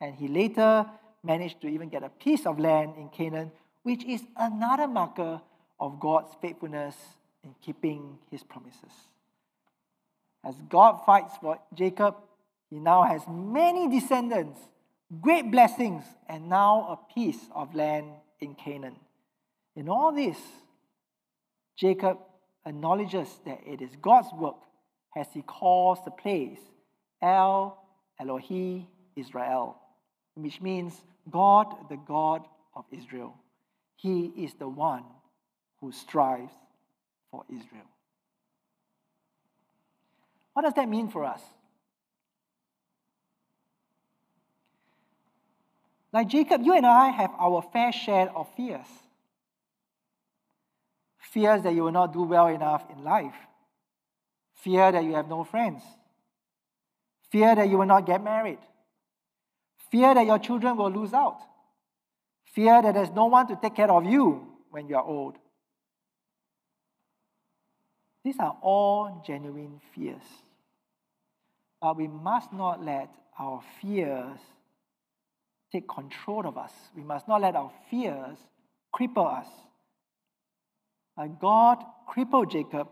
And 0.00 0.14
he 0.14 0.26
later 0.26 0.86
managed 1.22 1.60
to 1.60 1.68
even 1.68 1.90
get 1.90 2.02
a 2.02 2.08
piece 2.08 2.46
of 2.46 2.58
land 2.58 2.94
in 2.96 3.10
Canaan, 3.10 3.52
which 3.82 4.02
is 4.06 4.22
another 4.38 4.88
marker 4.88 5.42
of 5.78 6.00
God's 6.00 6.30
faithfulness 6.40 6.96
in 7.44 7.54
keeping 7.60 8.18
his 8.30 8.42
promises. 8.42 8.94
As 10.42 10.54
God 10.70 11.02
fights 11.04 11.34
for 11.38 11.58
Jacob, 11.74 12.14
he 12.70 12.78
now 12.78 13.02
has 13.02 13.20
many 13.28 13.90
descendants, 13.90 14.58
great 15.20 15.50
blessings, 15.50 16.02
and 16.30 16.48
now 16.48 16.96
a 16.98 17.12
piece 17.14 17.44
of 17.54 17.74
land 17.74 18.06
in 18.40 18.54
Canaan. 18.54 18.96
In 19.76 19.90
all 19.90 20.14
this, 20.14 20.38
Jacob 21.76 22.16
acknowledges 22.64 23.28
that 23.44 23.60
it 23.66 23.82
is 23.82 23.90
God's 24.00 24.32
work 24.32 24.56
as 25.16 25.26
he 25.32 25.42
calls 25.42 25.98
the 26.04 26.10
place 26.10 26.60
El 27.20 27.78
Elohi 28.20 28.86
Israel, 29.16 29.76
which 30.34 30.60
means 30.60 30.94
God, 31.30 31.88
the 31.88 31.96
God 31.96 32.46
of 32.74 32.84
Israel. 32.92 33.34
He 33.96 34.26
is 34.36 34.54
the 34.54 34.68
one 34.68 35.04
who 35.80 35.92
strives 35.92 36.52
for 37.30 37.44
Israel. 37.48 37.88
What 40.52 40.62
does 40.62 40.74
that 40.74 40.88
mean 40.88 41.08
for 41.08 41.24
us? 41.24 41.42
Like 46.12 46.28
Jacob, 46.28 46.62
you 46.62 46.74
and 46.74 46.86
I 46.86 47.10
have 47.10 47.30
our 47.38 47.62
fair 47.72 47.92
share 47.92 48.30
of 48.34 48.48
fears. 48.56 48.86
Fears 51.18 51.62
that 51.62 51.74
you 51.74 51.84
will 51.84 51.92
not 51.92 52.12
do 52.12 52.22
well 52.22 52.46
enough 52.46 52.84
in 52.90 53.04
life. 53.04 53.34
Fear 54.62 54.92
that 54.92 55.04
you 55.04 55.14
have 55.14 55.28
no 55.28 55.44
friends. 55.44 55.82
Fear 57.30 57.56
that 57.56 57.68
you 57.68 57.78
will 57.78 57.86
not 57.86 58.06
get 58.06 58.22
married. 58.22 58.58
Fear 59.90 60.14
that 60.14 60.26
your 60.26 60.38
children 60.38 60.76
will 60.76 60.90
lose 60.90 61.12
out. 61.12 61.38
Fear 62.44 62.82
that 62.82 62.94
there's 62.94 63.10
no 63.10 63.26
one 63.26 63.46
to 63.48 63.58
take 63.60 63.74
care 63.74 63.90
of 63.90 64.04
you 64.04 64.46
when 64.70 64.88
you 64.88 64.96
are 64.96 65.04
old. 65.04 65.36
These 68.24 68.38
are 68.38 68.56
all 68.60 69.22
genuine 69.26 69.80
fears. 69.94 70.22
But 71.80 71.96
we 71.96 72.08
must 72.08 72.52
not 72.52 72.84
let 72.84 73.08
our 73.38 73.62
fears 73.80 74.38
take 75.70 75.88
control 75.88 76.46
of 76.46 76.58
us. 76.58 76.72
We 76.96 77.02
must 77.02 77.28
not 77.28 77.40
let 77.42 77.54
our 77.54 77.70
fears 77.90 78.38
cripple 78.94 79.40
us. 79.40 79.46
God 81.40 81.84
crippled 82.06 82.50
Jacob 82.50 82.88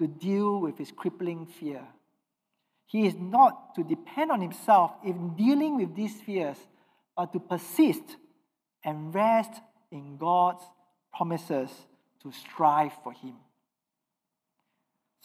to 0.00 0.06
deal 0.06 0.58
with 0.58 0.78
his 0.78 0.90
crippling 0.90 1.46
fear. 1.46 1.82
He 2.86 3.06
is 3.06 3.14
not 3.14 3.74
to 3.74 3.84
depend 3.84 4.32
on 4.32 4.40
himself 4.40 4.92
in 5.04 5.36
dealing 5.36 5.76
with 5.76 5.94
these 5.94 6.18
fears, 6.22 6.56
but 7.14 7.32
to 7.34 7.38
persist 7.38 8.16
and 8.82 9.14
rest 9.14 9.52
in 9.92 10.16
God's 10.16 10.62
promises 11.14 11.70
to 12.22 12.32
strive 12.32 12.92
for 13.04 13.12
him. 13.12 13.34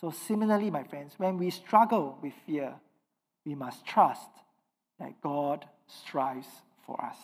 So, 0.01 0.11
similarly, 0.11 0.69
my 0.69 0.83
friends, 0.83 1.13
when 1.17 1.37
we 1.37 1.51
struggle 1.51 2.19
with 2.21 2.33
fear, 2.45 2.73
we 3.45 3.55
must 3.55 3.85
trust 3.85 4.29
that 4.99 5.21
God 5.21 5.65
strives 5.87 6.47
for 6.85 7.01
us. 7.01 7.17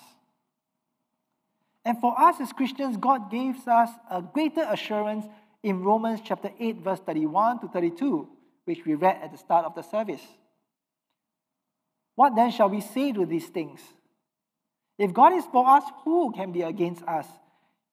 And 1.83 1.99
for 1.99 2.19
us 2.19 2.39
as 2.39 2.53
Christians, 2.53 2.95
God 2.95 3.29
gives 3.29 3.67
us 3.67 3.89
a 4.09 4.21
greater 4.21 4.65
assurance 4.69 5.25
in 5.63 5.83
Romans 5.83 6.21
chapter 6.23 6.51
8, 6.59 6.77
verse 6.77 6.99
31 6.99 7.59
to 7.59 7.67
32, 7.67 8.27
which 8.65 8.85
we 8.85 8.95
read 8.95 9.19
at 9.21 9.31
the 9.31 9.37
start 9.37 9.65
of 9.65 9.75
the 9.75 9.81
service. 9.81 10.21
What 12.15 12.35
then 12.35 12.51
shall 12.51 12.69
we 12.69 12.81
say 12.81 13.11
to 13.11 13.25
these 13.25 13.47
things? 13.47 13.79
If 14.97 15.13
God 15.13 15.33
is 15.33 15.45
for 15.51 15.67
us, 15.67 15.83
who 16.03 16.31
can 16.31 16.51
be 16.51 16.61
against 16.61 17.03
us? 17.03 17.27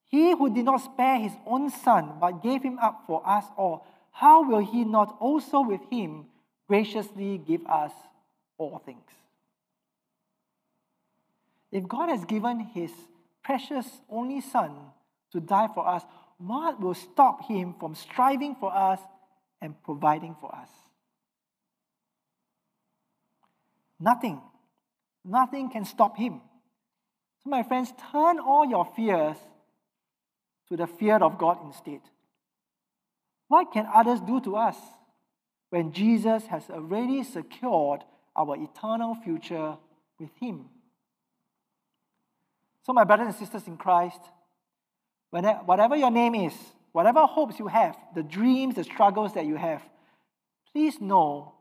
He 0.06 0.32
who 0.32 0.52
did 0.52 0.64
not 0.64 0.78
spare 0.78 1.18
his 1.18 1.32
own 1.46 1.70
son, 1.70 2.14
but 2.20 2.42
gave 2.42 2.62
him 2.62 2.78
up 2.78 3.04
for 3.06 3.26
us 3.26 3.44
all, 3.56 3.86
how 4.10 4.48
will 4.48 4.64
he 4.64 4.84
not 4.84 5.16
also 5.20 5.60
with 5.60 5.80
him 5.90 6.26
graciously 6.66 7.38
give 7.38 7.64
us 7.66 7.92
all 8.56 8.78
things? 8.84 9.04
If 11.70 11.86
God 11.86 12.08
has 12.08 12.24
given 12.24 12.60
his 12.60 12.90
precious 13.42 13.86
only 14.10 14.40
Son 14.40 14.72
to 15.32 15.40
die 15.40 15.68
for 15.74 15.86
us, 15.86 16.02
what 16.38 16.80
will 16.80 16.94
stop 16.94 17.44
him 17.46 17.74
from 17.78 17.94
striving 17.94 18.54
for 18.54 18.74
us 18.74 19.00
and 19.60 19.74
providing 19.82 20.36
for 20.40 20.54
us? 20.54 20.68
Nothing. 24.00 24.40
Nothing 25.24 25.70
can 25.70 25.84
stop 25.84 26.16
him. 26.16 26.40
So, 27.42 27.50
my 27.50 27.62
friends, 27.62 27.92
turn 28.12 28.38
all 28.38 28.68
your 28.68 28.86
fears 28.96 29.36
to 30.68 30.76
the 30.76 30.86
fear 30.86 31.16
of 31.16 31.38
God 31.38 31.58
instead. 31.64 32.00
What 33.48 33.72
can 33.72 33.86
others 33.92 34.20
do 34.20 34.40
to 34.42 34.56
us 34.56 34.76
when 35.70 35.92
Jesus 35.92 36.46
has 36.46 36.68
already 36.70 37.24
secured 37.24 38.04
our 38.36 38.56
eternal 38.56 39.14
future 39.14 39.76
with 40.20 40.30
Him? 40.40 40.66
So, 42.84 42.92
my 42.92 43.04
brothers 43.04 43.28
and 43.28 43.34
sisters 43.34 43.66
in 43.66 43.76
Christ, 43.76 44.20
whatever 45.30 45.96
your 45.96 46.10
name 46.10 46.34
is, 46.34 46.54
whatever 46.92 47.26
hopes 47.26 47.58
you 47.58 47.68
have, 47.68 47.96
the 48.14 48.22
dreams, 48.22 48.74
the 48.74 48.84
struggles 48.84 49.34
that 49.34 49.46
you 49.46 49.56
have, 49.56 49.82
please 50.72 51.00
know 51.00 51.54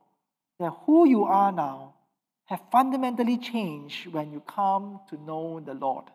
that 0.59 0.71
who 0.85 1.07
you 1.07 1.23
are 1.25 1.51
now 1.51 1.95
have 2.45 2.61
fundamentally 2.71 3.37
changed 3.37 4.07
when 4.07 4.31
you 4.31 4.39
come 4.41 5.01
to 5.09 5.21
know 5.21 5.59
the 5.59 5.73
Lord. 5.73 6.05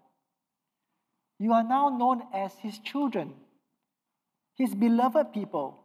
You 1.39 1.53
are 1.53 1.63
now 1.63 1.91
known 1.91 2.23
as 2.33 2.53
His 2.61 2.79
children, 2.79 3.35
His 4.57 4.75
beloved 4.75 5.33
people, 5.33 5.85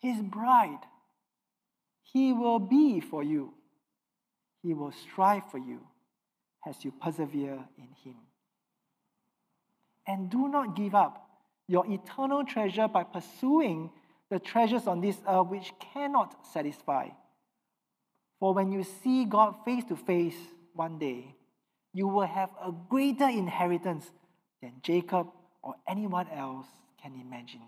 His 0.00 0.20
bride. 0.20 0.80
He 2.02 2.32
will 2.32 2.60
be 2.60 3.00
for 3.00 3.22
you, 3.22 3.54
He 4.62 4.72
will 4.72 4.92
strive 4.92 5.50
for 5.50 5.58
you 5.58 5.80
as 6.66 6.84
you 6.84 6.92
persevere 7.02 7.64
in 7.76 7.88
Him. 8.04 8.16
And 10.06 10.30
do 10.30 10.48
not 10.48 10.76
give 10.76 10.94
up 10.94 11.28
your 11.68 11.84
eternal 11.90 12.44
treasure 12.44 12.88
by 12.88 13.04
pursuing 13.04 13.90
the 14.30 14.38
treasures 14.38 14.86
on 14.86 15.00
this 15.00 15.16
earth 15.28 15.48
which 15.48 15.72
cannot 15.92 16.46
satisfy. 16.52 17.08
For 18.38 18.54
when 18.54 18.72
you 18.72 18.84
see 18.84 19.24
God 19.24 19.54
face 19.64 19.84
to 19.84 19.96
face 19.96 20.36
one 20.74 20.98
day, 20.98 21.34
you 21.92 22.06
will 22.08 22.26
have 22.26 22.50
a 22.62 22.72
greater 22.88 23.28
inheritance 23.28 24.10
than 24.60 24.74
Jacob 24.82 25.28
or 25.62 25.74
anyone 25.88 26.28
else 26.28 26.66
can 27.02 27.14
imagine. 27.14 27.62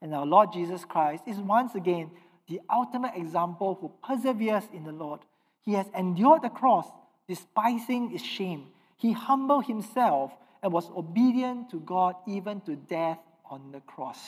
And 0.00 0.14
our 0.14 0.26
Lord 0.26 0.52
Jesus 0.52 0.84
Christ 0.84 1.24
is 1.26 1.38
once 1.38 1.74
again 1.74 2.10
the 2.48 2.60
ultimate 2.70 3.12
example 3.16 3.78
who 3.80 3.92
perseveres 4.06 4.64
in 4.72 4.84
the 4.84 4.92
Lord. 4.92 5.20
He 5.62 5.72
has 5.74 5.86
endured 5.96 6.42
the 6.42 6.48
cross, 6.50 6.86
despising 7.28 8.12
its 8.14 8.24
shame. 8.24 8.66
He 8.96 9.12
humbled 9.12 9.66
himself 9.66 10.32
and 10.62 10.72
was 10.72 10.88
obedient 10.90 11.70
to 11.70 11.80
God 11.80 12.14
even 12.26 12.60
to 12.62 12.76
death 12.76 13.18
on 13.50 13.72
the 13.72 13.80
cross. 13.80 14.18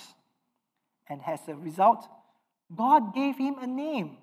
And 1.09 1.21
as 1.27 1.41
a 1.49 1.55
result, 1.55 2.07
God 2.75 3.15
gave 3.15 3.37
him 3.37 3.57
a 3.61 3.67
name, 3.67 4.17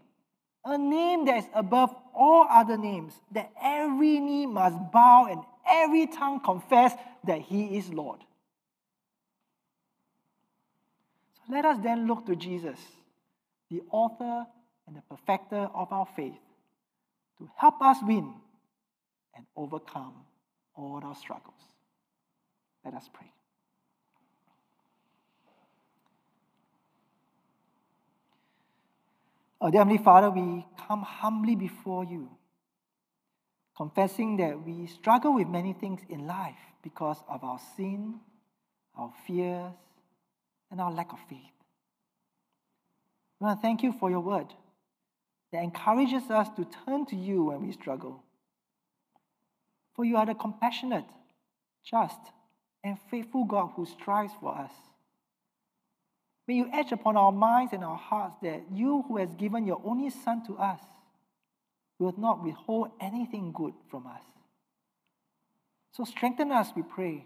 a 0.66 0.78
name 0.78 1.26
that 1.26 1.38
is 1.38 1.46
above 1.54 1.96
all 2.14 2.48
other 2.50 2.78
names, 2.78 3.14
that 3.32 3.52
every 3.62 4.20
knee 4.20 4.46
must 4.46 4.78
bow 4.92 5.28
and 5.30 5.42
every 5.68 6.08
tongue 6.08 6.40
confess 6.42 6.94
that 7.24 7.42
he 7.42 7.78
is 7.78 7.90
Lord. 7.90 8.20
So 11.36 11.54
let 11.54 11.66
us 11.66 11.78
then 11.82 12.08
look 12.08 12.26
to 12.26 12.36
Jesus, 12.36 12.80
the 13.70 13.82
author 13.90 14.46
and 14.88 14.96
the 14.96 15.02
perfecter 15.10 15.70
of 15.74 15.92
our 15.94 16.08
faith, 16.16 16.40
to 17.38 17.50
help 17.56 17.82
us 17.82 17.98
win 18.04 18.34
and 19.36 19.46
overcome 19.56 20.14
all 20.76 21.02
our 21.04 21.16
struggles. 21.16 21.71
Let 22.84 22.94
us 22.96 23.10
pray. 23.14 23.32
Dear 29.70 29.82
Heavenly 29.82 30.04
Father, 30.04 30.32
we 30.32 30.66
come 30.88 31.04
humbly 31.04 31.56
before 31.56 32.04
you, 32.04 32.30
confessing 33.78 34.38
that 34.38 34.66
we 34.66 34.88
struggle 34.88 35.36
with 35.36 35.48
many 35.48 35.74
things 35.74 36.02
in 36.10 36.26
life 36.26 36.58
because 36.82 37.18
of 37.30 37.44
our 37.44 37.60
sin, 37.78 38.20
our 38.98 39.14
fears, 39.28 39.74
and 40.72 40.82
our 40.82 40.92
lack 40.92 41.14
of 41.14 41.20
faith. 41.30 41.38
We 43.40 43.46
want 43.46 43.60
to 43.60 43.62
thank 43.62 43.84
you 43.84 43.94
for 43.94 44.10
your 44.10 44.22
word 44.22 44.48
that 45.52 45.64
encourages 45.64 46.32
us 46.32 46.48
to 46.56 46.68
turn 46.86 47.06
to 47.08 47.16
you 47.16 47.46
when 47.46 47.66
we 47.66 47.72
struggle. 47.72 48.24
For 49.96 50.06
you 50.06 50.18
are 50.18 50.26
the 50.26 50.34
compassionate, 50.34 51.06
just, 51.84 52.20
and 52.84 52.98
faithful 53.10 53.46
God 53.46 53.72
who 53.76 53.86
strives 53.86 54.34
for 54.40 54.58
us. 54.58 54.72
May 56.48 56.56
you 56.56 56.70
etch 56.74 56.92
upon 56.92 57.18
our 57.18 57.32
minds 57.32 57.74
and 57.74 57.84
our 57.84 57.98
hearts 57.98 58.36
that 58.42 58.64
you, 58.72 59.04
who 59.08 59.18
has 59.18 59.34
given 59.36 59.66
your 59.66 59.82
only 59.86 60.10
Son 60.10 60.46
to 60.48 60.58
us, 60.58 60.80
will 62.00 62.16
not 62.18 62.44
withhold 62.44 62.90
anything 63.00 63.52
good 63.52 63.74
from 63.90 64.08
us. 64.08 64.24
So 65.94 66.04
strengthen 66.04 66.52
us, 66.52 66.70
we 66.76 66.82
pray, 66.82 67.26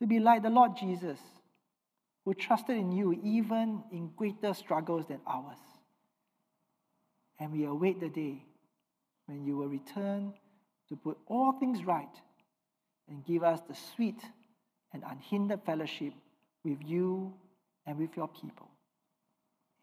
to 0.00 0.06
be 0.06 0.18
like 0.18 0.42
the 0.42 0.50
Lord 0.50 0.76
Jesus, 0.76 1.18
who 2.24 2.34
trusted 2.34 2.76
in 2.76 2.90
you 2.90 3.12
even 3.22 3.84
in 3.92 4.10
greater 4.16 4.52
struggles 4.52 5.06
than 5.06 5.20
ours. 5.26 5.58
And 7.38 7.52
we 7.52 7.64
await 7.64 8.00
the 8.00 8.08
day 8.08 8.42
when 9.26 9.44
you 9.44 9.56
will 9.56 9.68
return 9.68 10.34
to 10.88 10.96
put 10.96 11.18
all 11.26 11.52
things 11.52 11.84
right 11.84 12.08
and 13.08 13.24
give 13.24 13.42
us 13.42 13.60
the 13.68 13.74
sweet 13.94 14.20
and 14.92 15.02
unhindered 15.08 15.60
fellowship 15.64 16.12
with 16.64 16.78
you 16.84 17.32
and 17.86 17.98
with 17.98 18.16
your 18.16 18.28
people. 18.28 18.68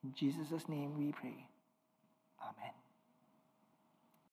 In 0.04 0.14
Jesus' 0.14 0.68
name 0.68 0.98
we 0.98 1.12
pray. 1.12 1.48
Amen. 2.42 2.74